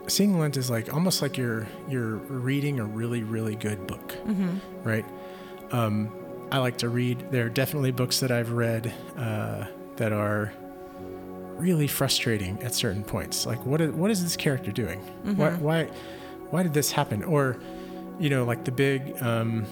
[0.06, 4.14] seeing Lent is like almost like you're you're reading a really really good book,
[4.82, 5.04] right?
[5.72, 6.10] Um,
[6.52, 7.30] I like to read.
[7.30, 9.64] There are definitely books that I've read uh,
[9.96, 10.52] that are
[11.56, 13.46] really frustrating at certain points.
[13.46, 15.00] Like, what is what is this character doing?
[15.36, 15.84] Why why
[16.50, 17.22] why did this happen?
[17.24, 17.56] Or,
[18.18, 19.66] you know, like the big um,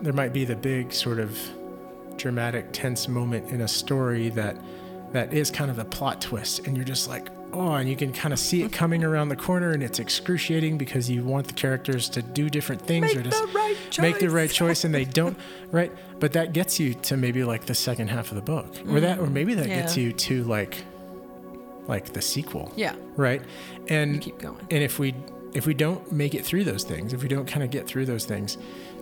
[0.00, 1.38] there might be the big sort of
[2.16, 4.56] dramatic tense moment in a story that
[5.12, 7.28] that is kind of the plot twist, and you're just like.
[7.54, 10.78] Oh, and you can kind of see it coming around the corner, and it's excruciating
[10.78, 14.18] because you want the characters to do different things Make or to the right make
[14.20, 14.84] the right choice.
[14.84, 15.36] and they don't
[15.70, 19.00] right but that gets you to maybe like the second half of the book or
[19.00, 20.00] that or maybe that gets Mm-hmm.
[20.00, 20.82] You to like
[21.86, 22.94] like the sequel Yeah.
[23.16, 23.42] right
[23.88, 24.58] and Keep going.
[24.70, 25.14] and if we
[25.54, 28.06] if we don't make it through those things if we don't kind of get through
[28.06, 28.56] those things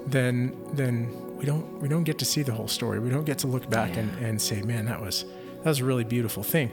[0.07, 3.39] then then we don't we don't get to see the whole story we don't get
[3.39, 4.26] to look back and, Yeah.
[4.28, 5.24] and say man that was
[5.62, 6.70] that was a really beautiful thing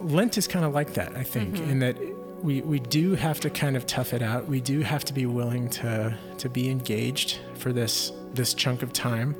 [0.00, 1.96] lent is kind of like that i think in that
[2.42, 5.24] we we do have to kind of tough it out we do have to be
[5.24, 9.34] willing to to be engaged for this this chunk of time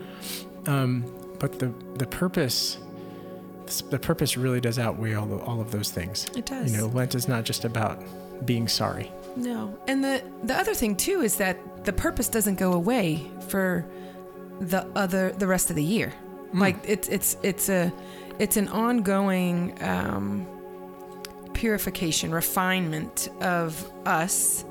[0.66, 1.04] um,
[1.38, 2.78] but the the purpose
[3.90, 6.70] the purpose really does outweigh all, the, all of those things It does.
[6.72, 8.02] you know lent is not just about
[8.44, 9.76] being sorry No.
[9.88, 13.84] And the the other thing too is that the purpose doesn't go away for
[14.60, 16.10] the other the rest of the year.
[16.52, 16.60] Hmm.
[16.60, 17.92] Like it's it's it's a
[18.38, 20.46] it's an ongoing um,
[21.54, 24.64] purification, refinement of us.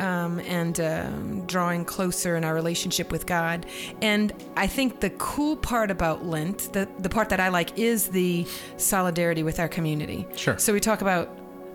[0.00, 3.66] Um, and um, drawing closer in our relationship with God.
[4.00, 8.08] And I think the cool part about Lent, the, the part that I like, is
[8.08, 8.46] the
[8.78, 10.26] solidarity with our community.
[10.36, 10.56] Sure.
[10.56, 11.28] So we talk about,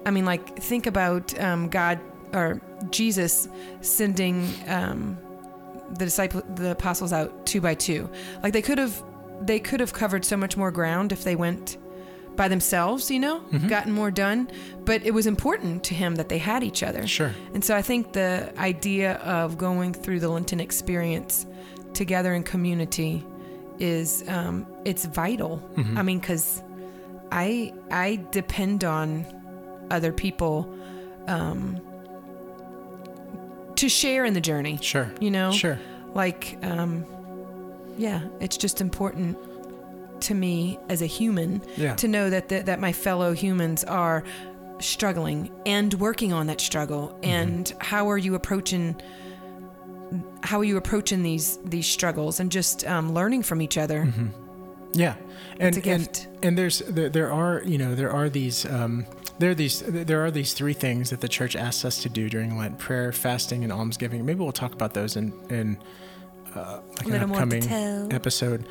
[0.08, 2.00] I mean, like, think about um, God
[2.34, 2.60] or
[2.90, 3.48] Jesus
[3.82, 5.20] sending um,
[5.92, 8.10] the disciple, the apostles out two by two.
[8.42, 9.04] Like they could have,
[9.42, 11.78] they could have covered so much more ground if they went
[12.36, 14.50] by themselves, you know, gotten more done.
[14.84, 17.08] But it was important to him that they had each other.
[17.08, 17.34] Sure.
[17.54, 21.46] And so I think the idea of going through the Lenten experience
[21.94, 23.24] together in community
[23.80, 25.62] is um, it's vital.
[25.96, 26.62] I mean, because
[27.32, 29.26] I I depend on
[29.92, 30.74] other people
[31.28, 31.80] um,
[33.76, 34.78] to share in the journey.
[34.82, 35.12] Sure.
[35.20, 35.80] You know, Sure.
[36.14, 37.06] like um,
[37.98, 39.38] yeah, it's just important
[40.22, 41.96] to me as a human Yeah.
[41.96, 44.24] to know that that that my fellow humans are
[44.80, 47.24] struggling and working on that struggle Mm-hmm.
[47.32, 48.96] and how are you approaching
[50.44, 54.08] how are you approaching these these struggles and just um, learning from each other
[54.94, 55.16] Yeah,
[55.60, 56.28] and a gift.
[56.36, 59.06] and and there's there, there are you know there are these um,
[59.40, 62.30] there are these there are these three things that the church asks us to do
[62.30, 64.26] during Lent: prayer, fasting, and almsgiving.
[64.26, 65.78] Maybe we'll talk about those in in
[66.56, 67.64] uh, like an upcoming
[68.14, 68.66] episode.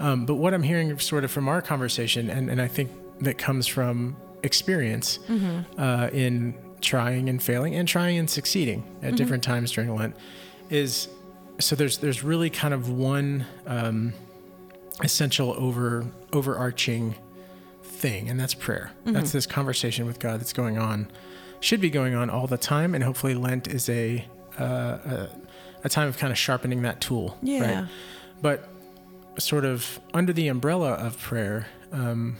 [0.00, 2.90] Um, but what I'm hearing sort of from our conversation, and and I think
[3.20, 5.80] that comes from experience Mm-hmm.
[5.80, 9.06] uh, in trying and failing and trying and succeeding Mm-hmm.
[9.06, 10.16] at different times during Lent,
[10.70, 11.08] is
[11.58, 13.46] so there's there's really kind of one.
[13.66, 14.12] Um,
[15.02, 17.14] essential over overarching
[17.82, 21.10] thing and that's prayer that's this conversation with god that's going on
[21.60, 24.22] should be going on all the time and hopefully lent is a
[24.58, 25.28] uh, a,
[25.84, 27.80] a time of kind of sharpening that tool Yeah.
[27.80, 27.88] right
[28.42, 28.68] but
[29.38, 32.36] sort of under the umbrella of prayer um,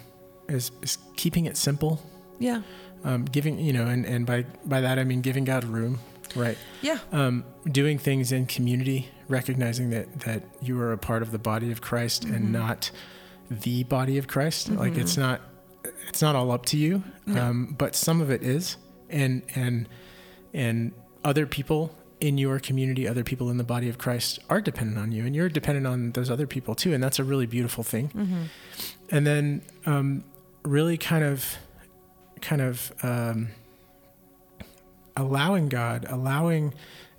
[0.49, 2.03] is, is keeping it simple.
[2.39, 2.63] Yeah.
[3.03, 6.01] Um, giving you know and, and by by that i mean giving god room
[6.37, 6.59] right?
[6.83, 6.99] Yeah.
[7.13, 11.71] Um, doing things in community, recognizing that that you are a part of the body
[11.71, 12.91] of Christ and not
[13.51, 14.69] the body of Christ.
[14.71, 15.41] Like it's not
[16.09, 18.77] it's not all up to you, um, but some of it is,
[19.09, 19.89] and and
[20.53, 20.93] and
[21.25, 25.13] other people in your community, other people in the body of Christ are dependent on
[25.13, 28.11] you, and you're dependent on those other people too, and that's a really beautiful thing.
[29.11, 30.25] And then um,
[30.63, 31.57] really kind of
[32.41, 33.49] kind of um,
[35.17, 36.75] allowing God, allowing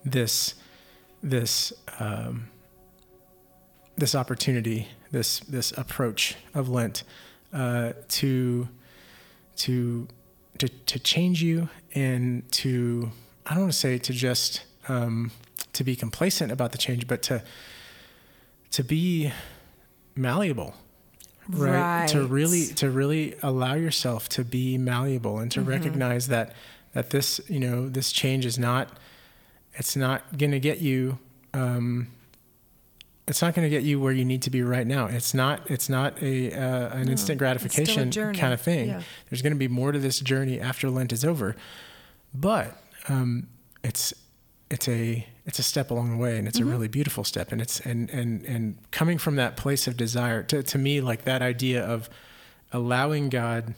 [0.06, 0.56] this
[1.24, 2.50] this um,
[3.98, 7.04] this opportunity, this this approach of Lent
[7.54, 8.68] uh, to
[9.58, 10.08] to
[10.58, 13.12] to to change you and to
[13.46, 15.32] I don't want to say to just um,
[15.74, 17.44] to be complacent about the change, but to
[18.72, 19.32] to be
[20.16, 20.76] malleable
[21.50, 26.54] right, to really to really allow yourself to be malleable and to recognize that
[26.94, 28.98] that this you know this change is not
[29.74, 31.18] it's not going to get you
[31.54, 32.08] um,
[33.28, 35.06] it's not going to get you where you need to be right now.
[35.06, 38.90] It's not it's not a uh, an instant gratification kind of thing.
[38.90, 39.02] Yeah.
[39.30, 41.56] there's going to be more to this journey after lent is over.
[42.34, 42.78] But
[43.08, 43.48] um,
[43.84, 44.14] it's
[44.72, 46.68] it's a it's a step along the way and it's Mm-hmm.
[46.70, 50.42] a really beautiful step and it's and and and coming from that place of desire
[50.44, 52.10] to to me like that idea of
[52.72, 53.74] allowing God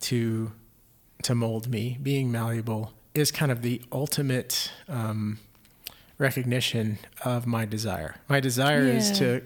[0.00, 0.52] to
[1.24, 5.38] to mold me being malleable is kind of the ultimate um,
[6.18, 9.42] recognition of my desire my desire is to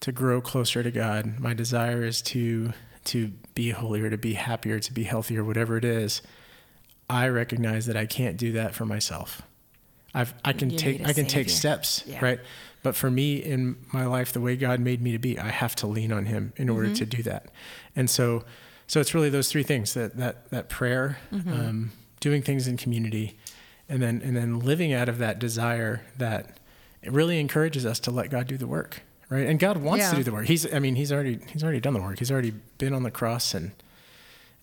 [0.00, 2.72] to grow closer to God my desire is to
[3.04, 6.20] to be holier to be happier to be healthier whatever it is
[7.08, 9.42] I recognize that I can't do that for myself.
[10.14, 12.24] I've, I can You take I can take steps, Yeah.
[12.24, 12.40] right?
[12.82, 15.76] But for me in my life, the way God made me to be, I have
[15.76, 16.94] to lean on Him in order Mm-hmm.
[16.94, 17.46] to do that.
[17.94, 18.44] And so,
[18.86, 21.52] so it's really those three things: that that that prayer, Mm-hmm.
[21.52, 23.38] um, doing things in community,
[23.88, 26.58] and then and then living out of that desire that
[27.02, 29.46] it really encourages us to let God do the work, right?
[29.46, 30.46] And God wants to do the work.
[30.46, 32.18] He's I mean He's already He's already done the work.
[32.18, 33.72] He's already been on the cross and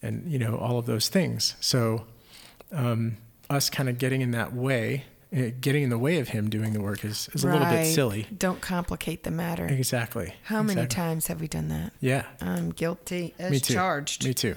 [0.02, 1.56] and you know all of those things.
[1.62, 2.06] So
[2.72, 3.18] um,
[3.50, 6.82] us kind of getting in that way, getting in the way of him doing the
[6.82, 8.28] work is, is a little bit silly.
[8.38, 9.66] Don't complicate the matter.
[9.66, 10.34] Exactly.
[10.44, 11.94] How many times have we done that?
[12.00, 12.24] Yeah.
[12.42, 13.74] I'm guilty as Me too.
[13.74, 14.26] charged.
[14.26, 14.56] Me too.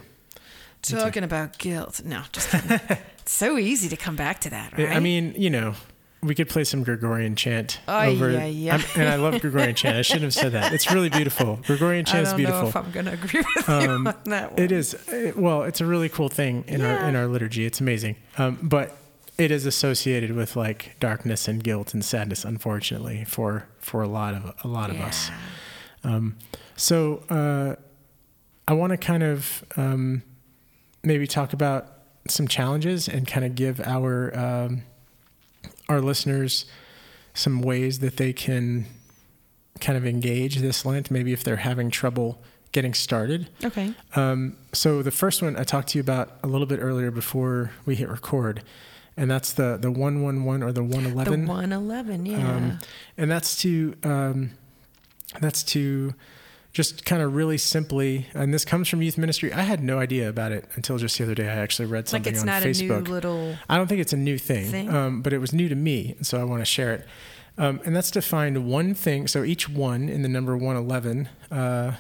[0.82, 0.96] too.
[0.96, 2.02] Talking about guilt.
[2.04, 4.96] No, just it's so easy to come back to that, I- right?
[4.96, 5.74] I mean, you know,
[6.22, 8.70] we could play some Gregorian chant Ay, over, ay, ay.
[8.70, 9.96] I'm- and I love Gregorian chant.
[9.96, 10.72] I shouldn't have said that.
[10.74, 11.58] It's really beautiful.
[11.66, 12.68] Gregorian chant is don't know beautiful.
[12.68, 14.60] if I'm going to agree with Um, you on that one.
[14.62, 15.62] It is it- well.
[15.64, 17.64] It's a really cool thing in our in our liturgy.
[17.64, 18.96] It's amazing, um, but
[19.41, 22.45] it is associated with like darkness and guilt and sadness.
[22.45, 25.30] Unfortunately, for for a lot of a lot of us.
[26.05, 26.36] Um,
[26.76, 27.76] so uh,
[28.68, 30.22] I want to kind of um,
[31.03, 31.86] maybe talk about
[32.28, 34.82] some challenges and kind of give our um,
[35.88, 36.66] our listeners
[37.32, 38.84] some ways that they can
[39.80, 41.11] kind of engage this Lent.
[41.11, 43.49] Maybe if they're having trouble getting started.
[43.64, 43.95] Okay.
[44.14, 47.72] Um, so the first one I talked to you about a little bit earlier before
[47.86, 48.62] we hit record,
[49.20, 51.46] and that's the the one one one or the one The eleven.
[51.46, 52.38] 111, yeah.
[52.38, 52.78] Um,
[53.18, 54.52] and that's to um,
[55.40, 56.14] that's to
[56.72, 59.52] just kind of really simply, and this comes from youth ministry.
[59.52, 61.48] I had no idea about it until just the other day.
[61.48, 62.48] I actually read something on Facebook.
[62.48, 62.98] like it's on not Facebook.
[62.98, 63.56] a new little.
[63.68, 64.88] I don't think it's a new thing, Thing?
[64.88, 67.06] Um, but it was new to me, and so I want to share it.
[67.58, 69.28] Um, and that's to find one thing.
[69.28, 71.96] So each one in the number 111 uh,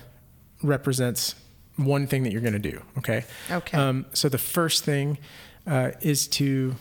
[0.62, 1.34] represents
[1.76, 2.80] one thing that you're going to do.
[2.96, 3.24] Okay.
[3.50, 3.76] Okay.
[3.76, 5.18] Um, so the first thing
[5.66, 6.76] uh, is to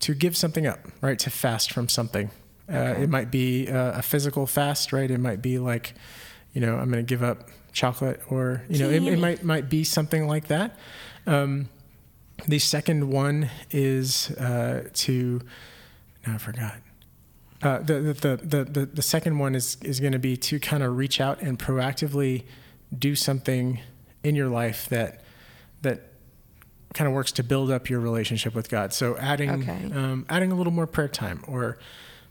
[0.00, 1.18] to give something up, right?
[1.18, 2.30] To fast from something.
[2.68, 5.10] Uh, It might be uh, a physical fast, right?
[5.10, 5.94] It might be like,
[6.52, 9.68] you know, I'm going to give up chocolate, or you know, it, it might might
[9.68, 10.76] be something like that.
[11.26, 11.68] Um,
[12.48, 15.40] the second one is uh, to.
[16.26, 16.76] No, I forgot.
[17.62, 20.58] Uh, the, the, the, the, the, the second one is, is going to be to
[20.58, 22.44] kind of reach out and proactively
[22.98, 23.80] do something
[24.24, 25.20] in your life that
[25.82, 26.09] that
[26.94, 28.92] kind of works to build up your relationship with God.
[28.92, 29.90] So adding Okay.
[29.94, 31.78] um, adding a little more prayer time or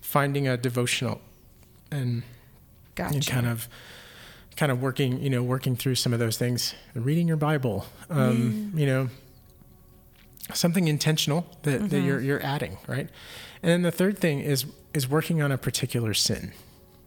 [0.02, 1.22] finding a devotional
[1.92, 2.24] and,
[2.96, 3.16] Gotcha.
[3.16, 3.68] and kind of
[4.58, 8.72] kind of working you know working through some of those things reading your bible um,
[8.76, 9.08] you know
[10.54, 12.06] something intentional that, that Mm-hmm.
[12.08, 13.08] you're you're adding right
[13.64, 16.52] and then the third thing is is working on a particular sin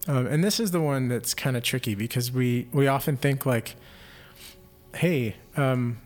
[0.09, 3.45] um, and this is the one that's kind of tricky because we we often think
[3.45, 3.75] like
[4.95, 5.99] hey um,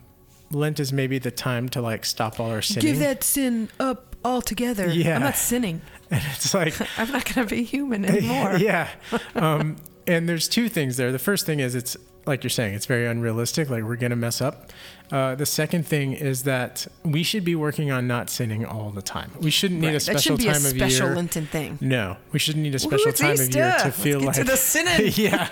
[0.51, 4.15] lent is maybe the time to like stop all our sinning Give that sin up
[4.25, 4.87] altogether.
[4.89, 5.15] Yeah.
[5.15, 5.81] I'm not sinning.
[6.11, 8.57] and it's like I'm not going to be human anymore.
[8.57, 8.89] yeah.
[9.35, 9.75] Um,
[10.05, 11.11] and there's two things there.
[11.11, 13.69] The first thing is it's like you're saying, it's very unrealistic.
[13.69, 14.71] Like we're going to mess up.
[15.11, 19.01] Uh, the second thing is that we should be working on not sinning all the
[19.01, 19.31] time.
[19.39, 19.95] We shouldn't need Right.
[19.95, 21.15] a special that shouldn't be a time of special year.
[21.15, 21.77] Lenten thing.
[21.79, 23.77] no, we shouldn't need a special it's time of year Easter.
[23.79, 25.11] to Let's feel like to the sinning.
[25.15, 25.47] yeah,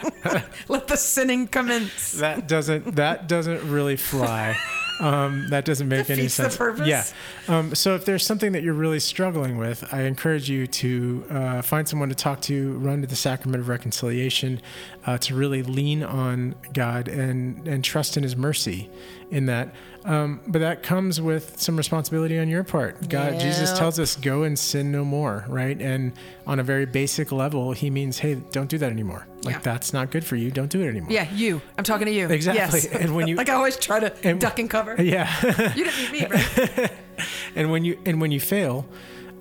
[0.67, 2.11] Let the sinning commence.
[2.13, 4.57] that doesn't that doesn't really fly.
[4.99, 6.57] Um, that doesn't make any Defeats the sense.
[6.57, 6.87] purpose.
[6.87, 7.03] Yeah.
[7.47, 11.61] Um, so if there's something that you're really struggling with, I encourage you to uh,
[11.61, 14.61] find someone to talk to, run to the sacrament of reconciliation,
[15.05, 18.89] uh, to really lean on God and and trust in His mercy
[19.31, 19.73] in that.
[20.05, 23.09] Um, but that comes with some responsibility on your part.
[23.09, 26.13] God, Jesus tells us, "Go and sin no more." Right, and
[26.45, 29.25] on a very basic level, He means, "Hey, don't do that anymore.
[29.43, 29.61] Like Yeah.
[29.61, 30.51] that's not good for you.
[30.51, 31.59] Don't do it anymore." Yeah, you.
[31.77, 32.27] I'm talking to you.
[32.29, 32.81] Exactly.
[32.81, 32.85] Yes.
[33.01, 34.95] And when you- like I always try to and- duck and cover.
[35.01, 35.27] Yeah.
[35.75, 36.91] You didn't mean me, right?
[37.55, 38.85] and when you and when you fail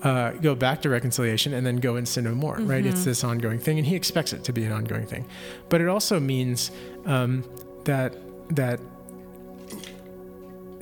[0.02, 3.24] uh, go back to reconciliation and then go and sin no more right it's this
[3.24, 5.24] ongoing thing and he expects it to be an ongoing thing
[5.70, 6.70] but it also means
[7.06, 7.42] um,
[7.84, 8.14] that
[8.50, 8.78] that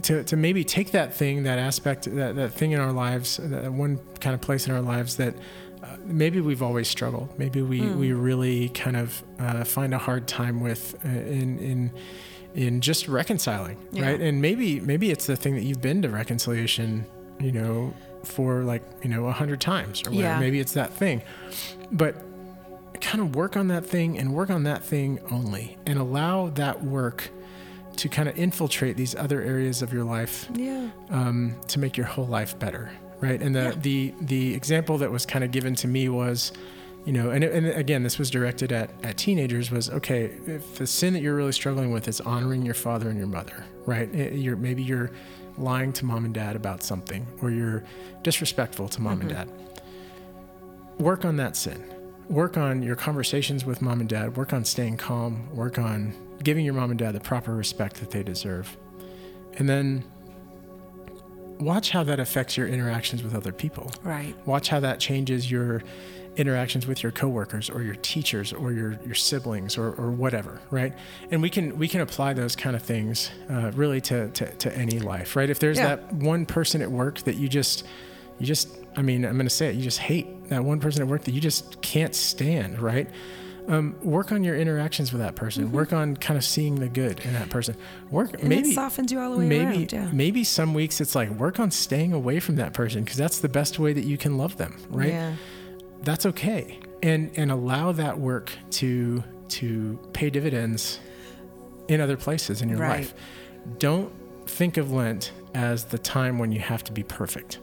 [0.03, 3.73] to, to maybe take that thing that aspect that, that thing in our lives that
[3.73, 5.35] one kind of place in our lives that
[5.83, 7.37] uh, maybe we've always struggled.
[7.39, 11.93] Maybe we, we really kind of uh, find a hard time with uh, in in
[12.55, 14.07] in just reconciling Yeah.
[14.11, 14.21] right?
[14.21, 17.07] And maybe maybe it's the thing that you've been to reconciliation
[17.41, 17.95] you know
[18.25, 20.35] for like you know a hundred times or whatever.
[20.35, 20.39] Yeah.
[20.39, 21.23] maybe it's that thing.
[21.91, 22.15] But
[23.01, 26.85] kind of work on that thing and work on that thing only and allow that
[26.85, 27.31] work
[27.97, 30.89] to kind of infiltrate these other areas of your life Yeah.
[31.11, 32.91] um, to make your whole life better
[33.21, 33.41] right?
[33.41, 33.73] And the Yeah.
[33.81, 36.53] the the example that was kind of given to me was
[37.05, 40.87] you know and, and again this was directed at at teenagers was okay if the
[40.87, 44.13] sin that you're really struggling with is honoring your father and your mother right?
[44.15, 45.11] It- you're maybe you're
[45.59, 47.85] lying to mom and dad about something or you're
[48.23, 49.49] disrespectful to mom and dad.
[50.99, 51.83] Work on that sin.
[52.29, 54.37] Work on your conversations with mom and dad.
[54.37, 55.49] Work on staying calm.
[55.55, 58.77] Work on giving your mom and dad the proper respect that they deserve.
[59.59, 60.05] And then
[61.61, 63.91] watch how that affects your interactions with other people.
[64.03, 64.35] Right.
[64.47, 65.83] watch how that changes your
[66.37, 70.95] interactions with your coworkers or your teachers or your, your siblings or, or whatever right?
[71.31, 74.77] And we can we can apply those kind of things uh, really to, to, to
[74.77, 75.51] any life right?
[75.51, 75.97] If there's Yeah.
[75.97, 77.87] that one person at work that you just
[78.39, 81.03] you just i mean i'm going to say it you just hate that one person
[81.03, 83.09] at work that you just can't stand right
[83.69, 87.21] um, work on your interactions with that person work on kind of seeing the good
[87.21, 87.77] in that person
[88.11, 88.41] work Mm-hmm.
[88.41, 89.93] And maybe it softens you all the way maybe around.
[89.93, 90.09] Yeah.
[90.13, 93.49] maybe some weeks it's like work on staying away from that person because that's the
[93.49, 95.35] best way that you can love them right Yeah.
[96.03, 100.99] that's okay and and allow that work to to pay dividends
[101.89, 102.99] in other places in your Right.
[103.01, 103.15] life
[103.79, 104.13] don't
[104.47, 107.59] think of lent as the time when you have to be perfect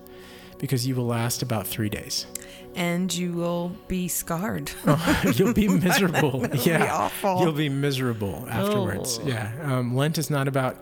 [0.59, 2.27] because you will last about three days.
[2.75, 4.71] And you will be scarred.
[5.35, 6.41] You'll be miserable.
[6.41, 7.41] That'll be yeah, awful.
[7.41, 9.19] you'll be miserable afterwards.
[9.23, 9.27] Oh.
[9.27, 10.77] Yeah, um, Lent is not about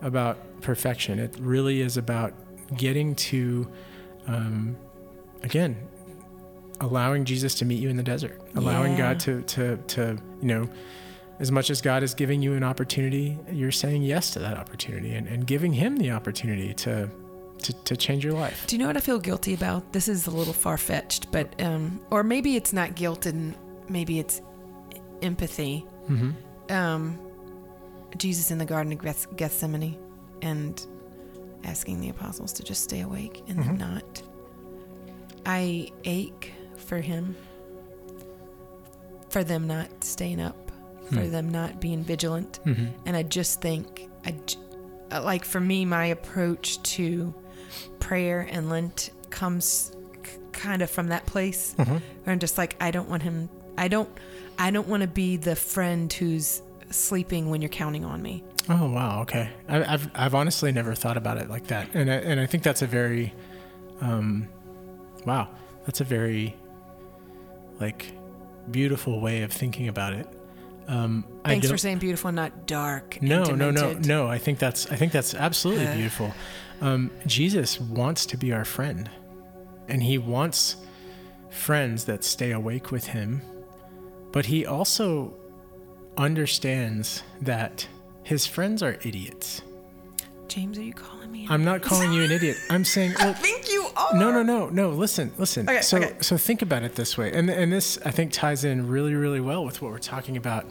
[0.00, 1.18] about perfection.
[1.18, 2.32] It really is about
[2.76, 3.66] getting to,
[4.28, 4.76] um,
[5.42, 5.76] again,
[6.80, 8.98] allowing Jesus to meet you in the desert, allowing Yeah.
[9.14, 10.68] God to to to you know.
[11.40, 15.14] As much as God is giving you an opportunity, you're saying yes to that opportunity
[15.14, 17.10] and, and giving Him the opportunity to,
[17.64, 18.66] to, to change your life.
[18.66, 19.92] Do you know what I feel guilty about?
[19.92, 23.54] This is a little far fetched, but um, or maybe it's not guilt and
[23.88, 24.40] maybe it's
[25.22, 25.84] empathy.
[26.08, 26.72] Mm-hmm.
[26.72, 27.18] Um,
[28.16, 29.98] Jesus in the Garden of Geth- Gethsemane
[30.42, 30.86] and
[31.64, 33.78] asking the apostles to just stay awake and Mhm.
[33.78, 34.22] not.
[35.46, 37.34] I ache for him,
[39.30, 40.70] for them not staying up,
[41.10, 41.30] for Hmm.
[41.30, 42.60] them not being vigilant.
[42.64, 42.86] Mm-hmm.
[43.06, 44.58] And I just think, I, j-
[45.12, 47.34] like for me, my approach to
[48.00, 49.92] prayer and Lent comes
[50.52, 51.92] kind of from that place Mm-hmm.
[51.92, 54.08] where I'm just like, I don't want him, I don't,
[54.58, 58.44] I don't want to be the friend who's sleeping when you're counting on me.
[58.68, 59.50] Oh wow, okay.
[59.68, 62.62] I, I've I've honestly never thought about it like that, and I, and I think
[62.62, 63.34] that's a very,
[64.00, 64.48] um,
[65.26, 65.48] wow,
[65.84, 66.56] that's a very,
[67.80, 68.12] like,
[68.70, 70.26] beautiful way of thinking about it.
[70.86, 73.18] Um, I Thanks for saying beautiful, not dark.
[73.22, 74.26] no, no, no, no.
[74.28, 75.94] I think that's I think that's absolutely Uh.
[75.94, 76.34] beautiful.
[76.80, 79.08] Um, Jesus wants to be our friend,
[79.88, 80.76] and he wants
[81.50, 83.40] friends that stay awake with him,
[84.32, 85.34] but he also
[86.18, 87.86] understands that
[88.22, 89.62] his friends are idiots.
[90.48, 91.46] James, are you calling me?
[91.50, 92.56] I'm not calling you an idiot.
[92.70, 93.63] I'm saying, I think
[94.12, 94.18] are.
[94.18, 94.90] no, no, no, no.
[94.90, 95.68] Listen, listen.
[95.68, 96.14] Okay, so, okay.
[96.20, 99.40] so think about it this way, and and this I think ties in really, really
[99.40, 100.66] well with what we're talking about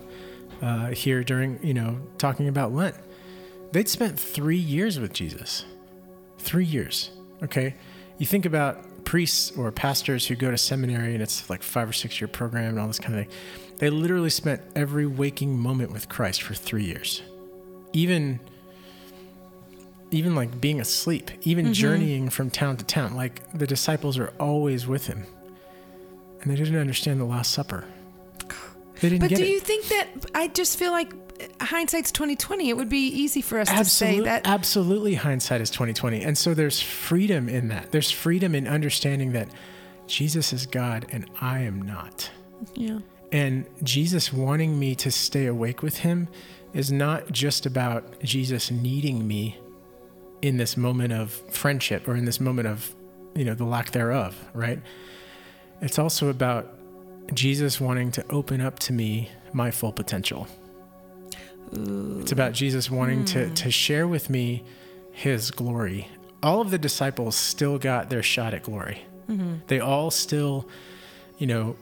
[0.61, 2.95] uh, here during you know talking about Lent.
[3.71, 5.65] They'd spent three years with Jesus,
[6.37, 7.11] three years.
[7.41, 7.75] Okay,
[8.17, 11.93] you think about priests or pastors who go to seminary and it's like five or
[11.93, 13.35] six year program and all this kind of thing.
[13.77, 17.21] They literally spent every waking moment with Christ for three years,
[17.91, 18.39] even
[20.13, 21.73] even like being asleep, even mm-hmm.
[21.73, 23.15] journeying from town to town.
[23.15, 25.25] Like the disciples are always with him.
[26.41, 27.85] And they didn't understand the Last Supper.
[28.99, 29.49] They didn't But do it.
[29.49, 32.69] you think that I just feel like uh, hindsight's 2020?
[32.69, 34.45] It would be easy for us to say that.
[34.45, 36.21] absolutely hindsight is 2020.
[36.21, 37.91] And so there's freedom in that.
[37.91, 39.49] There's freedom in understanding that
[40.07, 42.29] Jesus is God and I am not.
[42.75, 42.99] Yeah.
[43.31, 46.27] And Jesus wanting me to stay awake with him
[46.73, 49.57] is not just about Jesus needing me
[50.43, 52.93] in this moment of friendship or in this moment of,
[53.33, 54.79] you know, the lack thereof, right?
[55.81, 56.77] It's also about
[57.33, 60.47] Jesus wanting to open up to me my full potential.
[61.71, 63.53] It's about Jesus wanting to, hmm.
[63.53, 64.63] to share with me
[65.13, 66.09] his glory.
[66.43, 69.01] All of the disciples still got their shot at glory.
[69.29, 69.55] Mm-hmm.
[69.67, 70.67] They all still,
[71.37, 71.77] you know,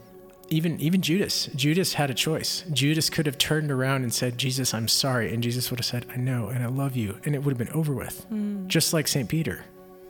[0.52, 1.50] even even Judas.
[1.56, 2.64] Judas had a choice.
[2.72, 6.06] Judas could have turned around and said, "Jesus, I'm sorry," and Jesus would have said,
[6.14, 8.26] "I know, and I love you," and it would have been over with.
[8.26, 8.68] Hmm.
[8.68, 9.64] Just like Saint Peter,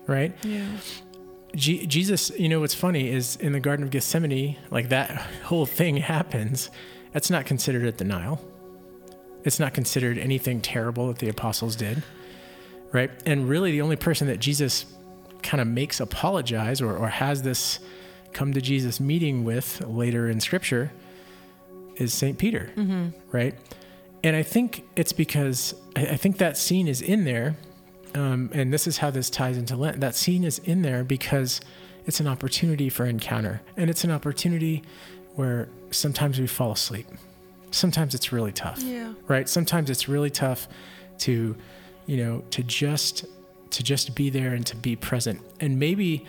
[0.07, 0.35] right?
[0.43, 0.65] Yeah.
[1.55, 5.11] Je- Jesus, you know what's funny is in the Garden of Gethsemane, like that
[5.43, 6.69] whole thing happens.
[7.11, 8.43] That's not considered a denial.
[9.43, 12.03] It's not considered anything terrible that the apostles did,
[12.91, 13.11] right?
[13.25, 14.85] And really, the only person that Jesus
[15.43, 17.79] kind of makes apologize or, or has this
[18.33, 20.91] come to Jesus meeting with later in Scripture
[21.97, 22.71] is Saint Peter,
[23.31, 23.55] right?
[24.23, 27.55] And I think it's because I, I think that scene is in there
[28.13, 30.01] um, and this is how this ties into Lent.
[30.01, 31.61] That scene is in there because
[32.05, 34.83] it's an opportunity for encounter, and it's an opportunity
[35.35, 37.07] where sometimes we fall asleep.
[37.71, 39.13] Sometimes it's really tough, Yeah.
[39.29, 39.47] right?
[39.47, 40.67] Sometimes it's really tough
[41.19, 41.55] to,
[42.05, 43.25] you know, to just
[43.69, 45.39] to just be there and to be present.
[45.61, 46.25] And maybe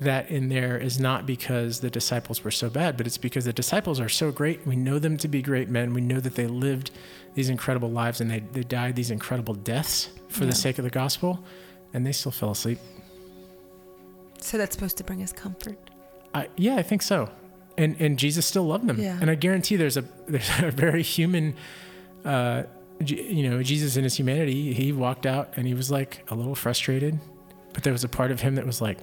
[0.00, 3.52] that in there is not because the disciples were so bad, but it's because the
[3.52, 4.66] disciples are so great.
[4.66, 5.94] We know them to be great men.
[5.94, 6.90] We know that they lived
[7.34, 10.50] these incredible lives and they, they died these incredible deaths for Yeah.
[10.50, 11.44] the sake of the gospel,
[11.92, 12.78] and they still fell asleep.
[14.40, 15.78] So that's supposed to bring us comfort.
[16.34, 17.30] I, yeah, I think so.
[17.78, 19.00] And and Jesus still loved them.
[19.00, 19.18] Yeah.
[19.20, 21.54] And I guarantee there's a there's a very human,
[22.24, 22.64] uh,
[23.04, 24.72] you know, Jesus in his humanity.
[24.74, 27.18] He walked out and he was like a little frustrated,
[27.72, 28.98] but there was a part of him that was like,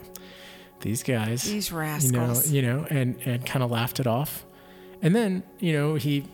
[0.81, 2.51] these guys, These you know, rascals.
[2.51, 4.45] you know, and and kind of laughed it off.
[5.01, 6.25] And then you know he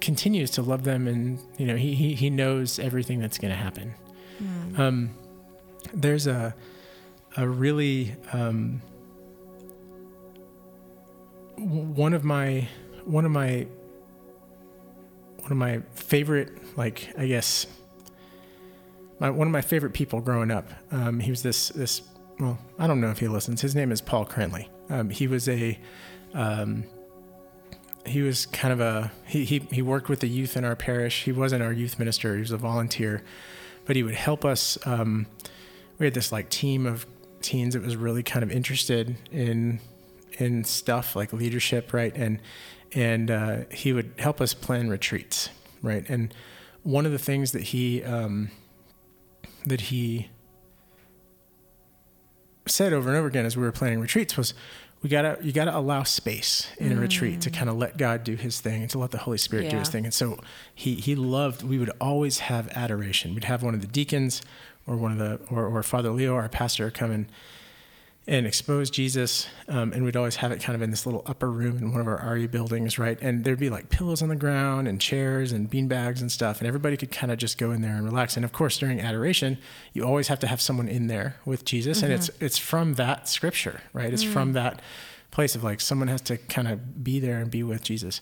[0.00, 3.56] continues to love them, and you know he he, he knows everything that's going to
[3.56, 3.94] happen.
[4.38, 4.80] Hmm.
[4.80, 5.10] Um,
[5.92, 6.54] there's a
[7.36, 8.82] a really um,
[11.56, 12.68] one of my
[13.04, 13.66] one of my
[15.38, 17.66] one of my favorite like I guess
[19.20, 20.68] my, one of my favorite people growing up.
[20.92, 22.00] Um, he was this this
[22.40, 23.60] well, I don't know if he listens.
[23.60, 24.70] His name is Paul Cranley.
[24.88, 25.78] Um, he was a,
[26.34, 26.84] um,
[28.06, 31.24] he was kind of a he, he he worked with the youth in our parish.
[31.24, 32.34] He wasn't our youth minister.
[32.34, 33.22] He was a volunteer,
[33.84, 34.78] but he would help us.
[34.86, 35.26] Um,
[35.98, 37.06] we had this like team of
[37.40, 39.80] teens that was really kind of interested in
[40.38, 42.14] in stuff like leadership, right?
[42.16, 42.40] And
[42.94, 45.50] and uh, he would help us plan retreats,
[45.82, 46.08] right?
[46.08, 46.32] And
[46.82, 48.50] one of the things that he um,
[49.66, 50.28] that he
[52.68, 54.54] said over and over again as we were planning retreats was
[55.02, 57.00] we gotta you gotta allow space in a mm.
[57.00, 59.70] retreat to kind of let God do his thing and to let the Holy Spirit
[59.70, 60.04] do his thing.
[60.04, 60.40] And so
[60.74, 63.34] he he loved we would always have adoration.
[63.34, 64.42] We'd have one of the deacons
[64.86, 67.26] or one of the or, or Father Leo, our pastor, come and
[68.28, 69.48] and expose Jesus.
[69.68, 72.00] Um, and we'd always have it kind of in this little upper room in one
[72.02, 73.18] of our RE buildings, right?
[73.22, 76.58] And there'd be like pillows on the ground and chairs and bean bags and stuff.
[76.58, 78.36] And everybody could kind of just go in there and relax.
[78.36, 79.56] And of course, during adoration,
[79.94, 82.02] you always have to have someone in there with Jesus.
[82.02, 84.12] And it's it's from that scripture, right?
[84.12, 84.82] It's from that
[85.30, 88.20] place of like someone has to kind of be there and be with Jesus.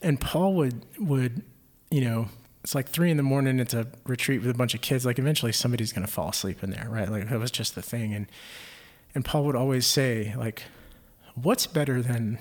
[0.00, 1.42] And Paul would would,
[1.90, 2.28] you know,
[2.62, 3.60] it's like three in the morning.
[3.60, 5.04] It's a retreat with a bunch of kids.
[5.04, 7.10] Like eventually somebody's going to fall asleep in there, right?
[7.10, 8.14] Like that was just the thing.
[8.14, 8.26] And
[9.14, 10.62] and Paul would always say, like,
[11.34, 12.38] what's better than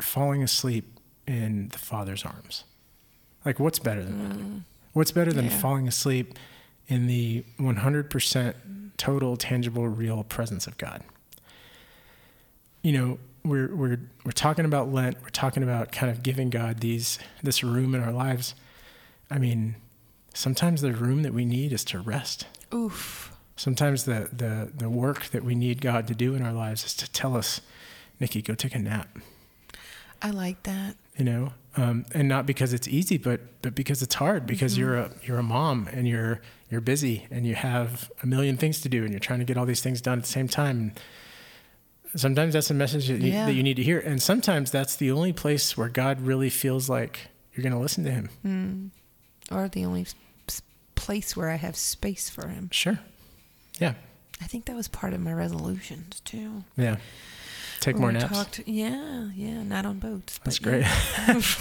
[0.00, 2.64] falling asleep in the Father's arms?
[3.44, 4.38] Like, what's better than that?
[4.38, 4.60] Mm.
[4.92, 5.58] What's better than Yeah.
[5.58, 6.38] falling asleep
[6.88, 8.54] in the 100%
[8.96, 11.02] total, tangible, real presence of God?
[12.82, 15.16] You know, we're, we're, we're talking about Lent.
[15.22, 18.54] We're talking about kind of giving God these, this room in our lives.
[19.30, 19.76] I mean,
[20.34, 23.31] sometimes the room that we need is to rest Oof.
[23.56, 26.94] Sometimes the, the the work that we need God to do in our lives is
[26.94, 27.60] to tell us,
[28.20, 29.18] Nikki, go take a nap.
[30.20, 30.96] I like that.
[31.16, 34.46] You know, um, and not because it's easy, but but because it's hard.
[34.46, 36.40] Because you're a you're a mom and you're
[36.70, 39.56] you're busy and you have a million things to do and you're trying to get
[39.58, 40.78] all these things done at the same time.
[40.78, 41.00] And
[42.20, 43.46] sometimes that's a message that, you, Yeah.
[43.46, 46.88] that you need to hear, and sometimes that's the only place where God really feels
[46.88, 48.28] like you're going to listen to Him.
[48.46, 49.54] Mm.
[49.54, 50.06] Or the only
[50.94, 52.68] place where I have space for him.
[52.72, 52.98] Sure,
[53.82, 53.94] yeah,
[54.40, 56.64] I think that was part of my resolutions too.
[56.76, 56.96] yeah.
[57.80, 58.32] Take When more naps.
[58.32, 60.38] Talked, yeah, yeah, not on boats.
[60.44, 60.88] That's but yeah.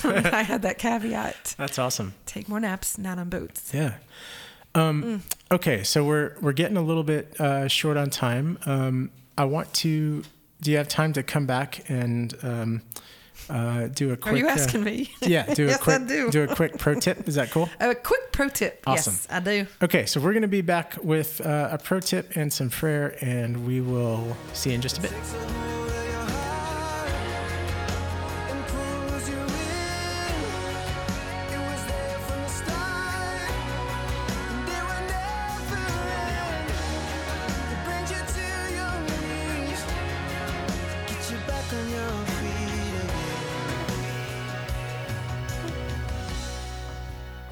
[0.04, 0.26] great.
[0.34, 1.56] I had that caveat.
[1.58, 2.14] That's awesome.
[2.28, 3.72] Take more naps, not on boats.
[3.74, 3.96] Yeah.
[4.76, 5.22] Um, Mm.
[5.52, 8.60] Okay, so we're we're getting a little bit uh, short on time.
[8.68, 10.24] Um, I want to.
[10.62, 12.82] Do you have time to come back and um,
[13.52, 14.34] uh, do a quick?
[14.34, 15.12] Are you uh, asking me?
[15.22, 16.42] yeah, do a Yes, I quick do.
[16.44, 17.28] a quick pro tip.
[17.28, 17.70] Is that cool?
[17.80, 18.84] A quick pro tip.
[18.88, 19.14] Awesome.
[19.14, 19.68] Yes, I do.
[19.82, 23.16] Okay, so we're going to be back with uh, a pro tip and some prayer,
[23.22, 25.12] and we will see you in just a bit.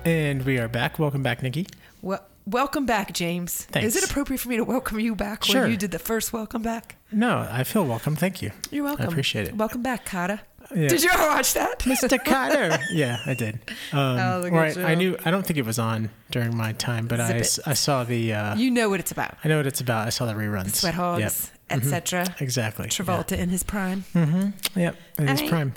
[0.05, 0.97] And we are back.
[0.99, 1.67] Welcome back, Nikki.
[2.01, 3.65] Well, welcome back, James.
[3.65, 3.95] Thanks.
[3.95, 5.61] Is it appropriate for me to welcome you back Sure.
[5.63, 6.95] when you did the first welcome back?
[7.11, 8.15] No, I feel welcome.
[8.15, 8.51] Thank you.
[8.71, 9.05] You're welcome.
[9.05, 9.55] I appreciate it.
[9.55, 10.39] Welcome back, Kotter.
[10.75, 10.87] Yeah.
[10.87, 11.79] Did you ever watch that?
[11.85, 12.17] Mr.
[12.19, 12.79] Kotter.
[12.91, 13.55] yeah, I did.
[13.91, 15.17] Um, That was a or good I, knew.
[15.25, 17.67] I don't think it was on during my time, but I, Zip s- it.
[17.67, 18.33] I saw the.
[18.33, 19.35] Uh, You know what it's about.
[19.43, 20.05] I know what it's about.
[20.07, 20.75] I saw the reruns.
[20.75, 21.81] Sweat hogs, Yep.
[21.81, 22.35] etc.
[22.39, 22.87] Exactly.
[22.87, 24.05] Travolta in his prime.
[24.15, 24.51] Yeah.
[24.75, 24.95] Yep.
[25.17, 25.73] In his All prime.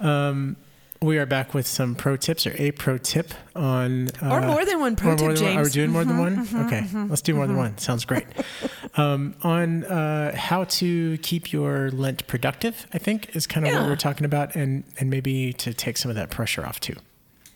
[0.00, 0.56] Um,
[1.04, 4.08] we are back with some pro tips or a pro tip on.
[4.22, 5.72] Uh, Or more than one pro tip, than one- Are we James.
[5.72, 6.46] doing more than one?
[6.46, 7.60] Mhm, okay, mhm, let's do more than mhm.
[7.60, 7.78] one.
[7.78, 8.26] Sounds great.
[8.96, 13.88] um, on uh, how to keep your Lent productive, I think is kind of what
[13.88, 16.96] we're talking about, and and maybe to take some of that pressure off too.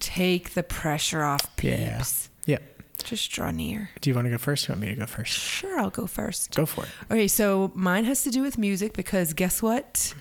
[0.00, 2.28] Take the pressure off, peeps.
[2.46, 2.52] Yeah.
[2.54, 2.62] Yep.
[3.04, 3.90] Just draw near.
[4.00, 4.66] Do you want to go first?
[4.68, 5.32] You want me to go first?
[5.32, 6.54] Sure, I'll go first.
[6.54, 6.90] Go for it.
[7.10, 10.14] Okay, so mine has to do with music because guess what?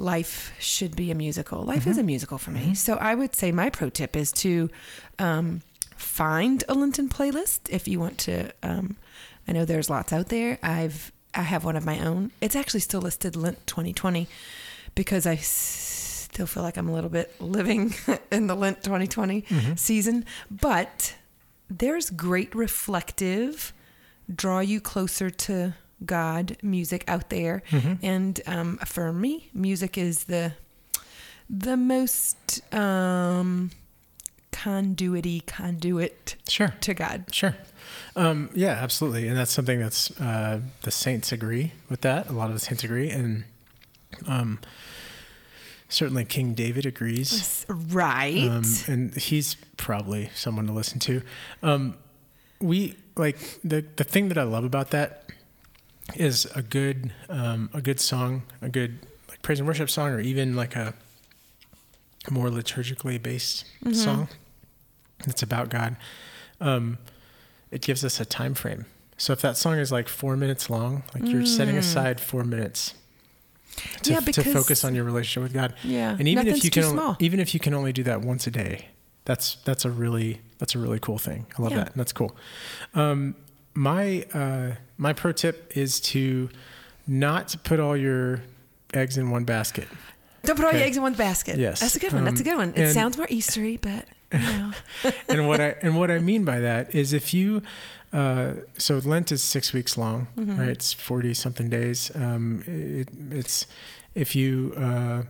[0.00, 1.62] Life should be a musical.
[1.62, 2.74] Life is a musical for me.
[2.74, 4.70] So I would say my pro tip is to
[5.18, 5.60] um,
[5.94, 8.50] find a Lenten playlist if you want to.
[8.62, 8.96] Um,
[9.46, 10.58] I know there's lots out there.
[10.62, 12.30] I've I have one of my own.
[12.40, 14.26] It's actually still listed Lent 2020
[14.94, 17.94] because I still feel like I'm a little bit living
[18.32, 19.44] in the Lent 2020
[19.76, 20.24] season.
[20.50, 21.14] But
[21.68, 23.72] there's great reflective
[24.34, 25.74] draw you closer to
[26.04, 27.62] God music out there.
[28.02, 30.52] And um, for me, music is the
[31.48, 33.70] the most um,
[34.52, 36.74] conduity conduit Sure.
[36.80, 37.24] to God.
[37.32, 37.56] Sure.
[38.14, 39.26] Um, yeah, absolutely.
[39.28, 42.28] And that's something that's uh, the saints agree with that.
[42.28, 43.10] A lot of the saints agree.
[43.10, 43.44] And
[44.26, 44.60] um,
[45.88, 47.64] certainly King David agrees.
[47.68, 48.48] Right.
[48.48, 51.22] Um, and he's probably someone to listen to.
[51.62, 51.96] Um,
[52.60, 55.19] we like the, the thing that I love about that
[56.16, 60.20] is a good um, a good song, a good like praise and worship song, or
[60.20, 60.94] even like a
[62.30, 64.28] more liturgically based song
[65.26, 65.96] that's about God.
[66.60, 66.98] Um,
[67.70, 68.84] it gives us a time frame.
[69.16, 72.94] So if that song is like four minutes long, like you're setting aside four minutes
[74.02, 75.74] to, Yeah, to focus on your relationship with God.
[75.84, 78.46] Yeah, and even if you can, only, even if you can only do that once
[78.46, 78.88] a day,
[79.24, 81.46] that's that's a really that's a really cool thing.
[81.58, 81.84] I love Yeah.
[81.84, 81.92] that.
[81.94, 82.34] That's cool.
[82.94, 83.34] Um,
[83.74, 86.50] my uh, my pro tip is to
[87.06, 88.42] not put all your
[88.94, 89.88] eggs in one basket.
[90.42, 91.58] Don't put all your eggs in one basket.
[91.58, 91.80] Yes.
[91.80, 92.24] That's a good one.
[92.24, 92.68] That's a Um, good one.
[92.70, 94.72] It and- sounds more Eastery, but you know.
[95.28, 97.62] and what I and what I mean by that is if you
[98.12, 100.58] uh, so Lent is six weeks long, Mm-hmm.
[100.58, 100.68] right?
[100.70, 102.10] It's forty something days.
[102.14, 103.66] Um, it, it's
[104.14, 105.22] if you uh,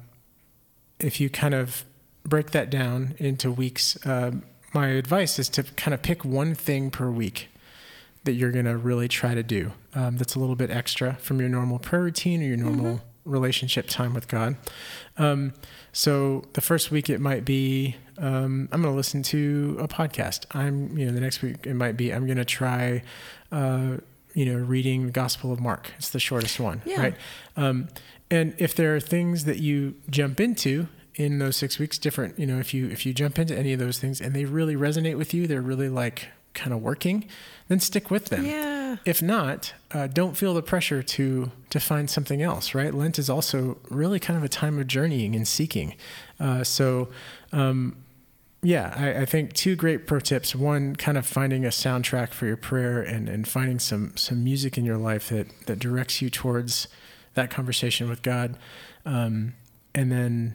[0.99, 1.85] if you kind of
[2.25, 4.43] break that down into weeks, um,
[4.73, 7.49] my advice is to kind of pick one thing per week
[8.25, 9.73] that you're going to really try to do.
[9.95, 13.87] Um, that's a little bit extra from your normal prayer routine or your normal relationship
[13.89, 14.57] time with God.
[15.17, 15.53] Um,
[15.93, 20.45] so the first week it might be um, I'm going to listen to a podcast.
[20.55, 23.03] I'm you know the next week it might be I'm going to try
[23.51, 23.97] uh,
[24.35, 25.93] you know reading the Gospel of Mark.
[25.99, 27.01] It's the shortest one, Yeah.
[27.01, 27.15] right?
[27.57, 27.89] Um,
[28.31, 30.87] and if there are things that you jump into
[31.17, 33.79] in those six weeks, different you know if you if you jump into any of
[33.81, 37.27] those things and they really resonate with you, they're really like kind of working,
[37.69, 38.45] then stick with them.
[38.45, 38.97] Yeah.
[39.05, 42.75] If not, uh, don't feel the pressure to to find something else.
[42.75, 42.93] Right?
[42.93, 45.95] Lent is also really kind of a time of journeying and seeking.
[46.39, 47.09] Uh, so,
[47.53, 47.97] um,
[48.63, 50.55] yeah, I, I think two great pro tips.
[50.55, 54.77] One, kind of finding a soundtrack for your prayer and and finding some some music
[54.77, 56.89] in your life that that directs you towards
[57.35, 58.59] that conversation with God,
[59.07, 59.55] um,
[59.95, 60.55] and then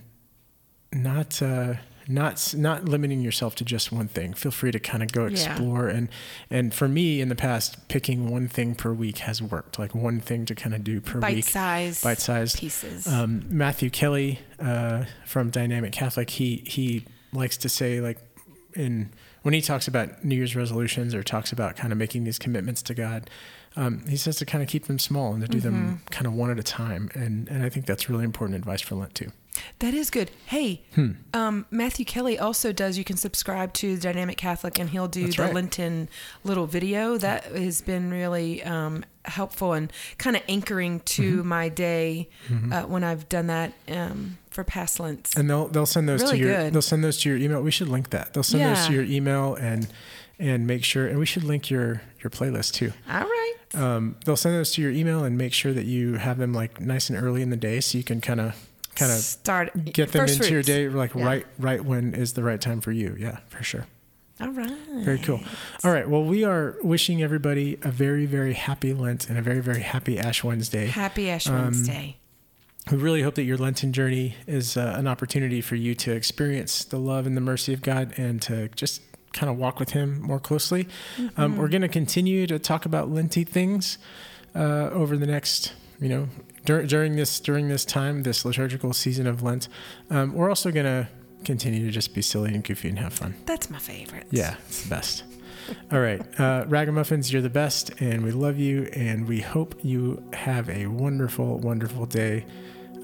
[0.91, 1.41] not.
[1.41, 1.75] Uh,
[2.07, 4.33] not not limiting yourself to just one thing.
[4.33, 5.31] Feel free to kind of go Yeah.
[5.31, 6.09] explore and
[6.49, 9.79] and for me in the past, picking one thing per week has worked.
[9.79, 12.57] Like one thing to kind of do per Bite week, size bite sized.
[12.59, 13.07] pieces.
[13.07, 18.19] Um, Matthew Kelly uh, from Dynamic Catholic, he he likes to say like
[18.75, 19.09] in
[19.41, 22.81] when he talks about New Year's resolutions or talks about kind of making these commitments
[22.83, 23.29] to God,
[23.77, 26.07] um, he says to kind of keep them small and to do them Mm-hmm.
[26.11, 28.95] kind of one at a time, and and I think that's really important advice for
[28.95, 29.31] Lent too.
[29.79, 30.31] That is good.
[30.47, 31.11] Hey, Hmm.
[31.33, 32.97] um, Matthew Kelly also does.
[32.97, 35.53] You can subscribe to Dynamic Catholic, and he'll do That's the right.
[35.53, 36.09] Lenten
[36.43, 37.17] little video.
[37.17, 41.47] That has been really um, helpful and kind of anchoring to Mm-hmm.
[41.47, 42.29] my day
[42.71, 45.33] uh, when I've done that um, for past Lents.
[45.35, 46.73] And they'll they'll send those Really to your good.
[46.73, 47.61] they'll send those to your email.
[47.61, 48.33] We should link that.
[48.33, 49.87] They'll send those to your email and
[50.39, 52.91] and make sure and we should link your your playlist too.
[53.09, 53.53] All right.
[53.75, 56.79] um, they'll send those to your email and make sure that you have them like
[56.81, 58.55] nice and early in the day so you can kind of
[58.95, 61.25] kind of start get them into your day like Yeah.
[61.25, 63.85] right right when is the right time for you yeah for sure
[64.39, 64.71] All right.
[64.99, 65.41] very cool
[65.83, 69.59] all right well we are wishing everybody a very very happy lent and a very
[69.59, 72.15] very happy ash wednesday Happy Ash Um, Wednesday.
[72.89, 76.85] we really hope that your lenten journey is uh, an opportunity for you to experience
[76.85, 79.04] the love and the mercy of god and to just
[79.35, 80.87] kind of walk with him more closely
[81.37, 83.97] um, we're going to continue to talk about lenty things
[84.55, 86.27] uh, over the next you know
[86.65, 89.67] dur- during this during this time this liturgical season of lent
[90.09, 91.07] um, we're also going to
[91.43, 94.25] continue to just be silly and goofy and have fun That's my favorite.
[94.31, 95.23] yeah it's the best
[95.91, 100.23] all right uh, ragamuffins you're the best and we love you and we hope you
[100.33, 102.45] have a wonderful wonderful day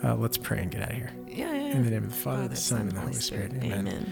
[0.03, 1.51] uh, let's pray and get out of here Yeah.
[1.53, 1.75] yeah.
[1.75, 3.51] in the name of the Father, the Son, and the Holy Spirit.
[3.61, 4.11] Amen.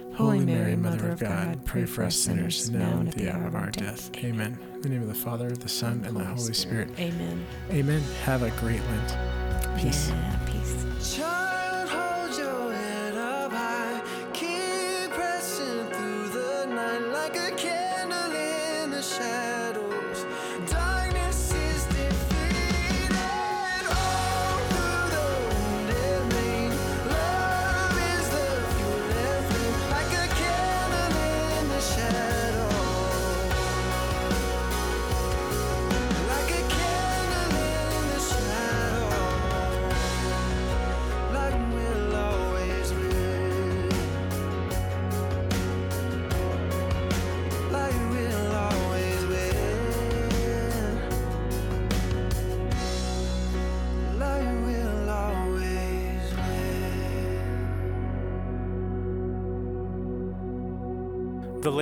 [0.15, 3.55] Holy Mary, Mother of God, pray for us sinners, now and at the hour of
[3.55, 4.11] our death.
[4.17, 4.57] Amen.
[4.75, 6.89] In the name of the Father, the Son, and the Holy Spirit.
[6.99, 7.45] Amen.
[7.71, 8.01] Amen.
[8.23, 9.79] Have a great Lent.
[9.81, 10.09] Peace.
[10.09, 11.21] Yeah, peace.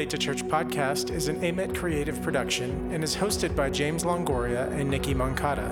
[0.09, 4.67] Late to Church podcast is an Amet creative production and is hosted by James Longoria
[4.71, 5.69] and Nikki Moncada.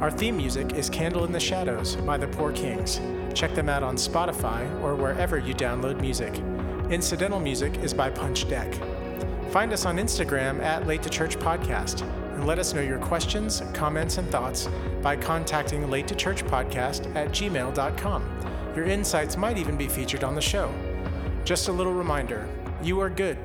[0.00, 3.00] Our theme music is Candle in the Shadows by the Poor Kings.
[3.34, 6.34] Check them out on Spotify or wherever you download music.
[6.90, 8.74] Incidental music is by Punch Deck.
[9.52, 12.02] Find us on Instagram at Late to Church Podcast
[12.34, 14.68] and let us know your questions, comments, and thoughts
[15.02, 18.72] by contacting late to church podcast at gmail.com.
[18.74, 20.74] Your insights might even be featured on the show.
[21.44, 22.48] Just a little reminder
[22.82, 23.38] you are good,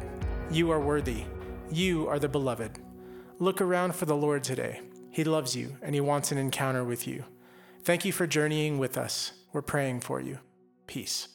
[0.54, 1.26] you are worthy,
[1.72, 2.78] you are the beloved.
[3.40, 4.82] Look around for the Lord today.
[5.10, 7.26] He loves you and He wants an encounter with you.
[7.82, 9.34] Thank you for journeying with us.
[9.52, 10.38] We're praying for you.
[10.86, 11.33] Peace.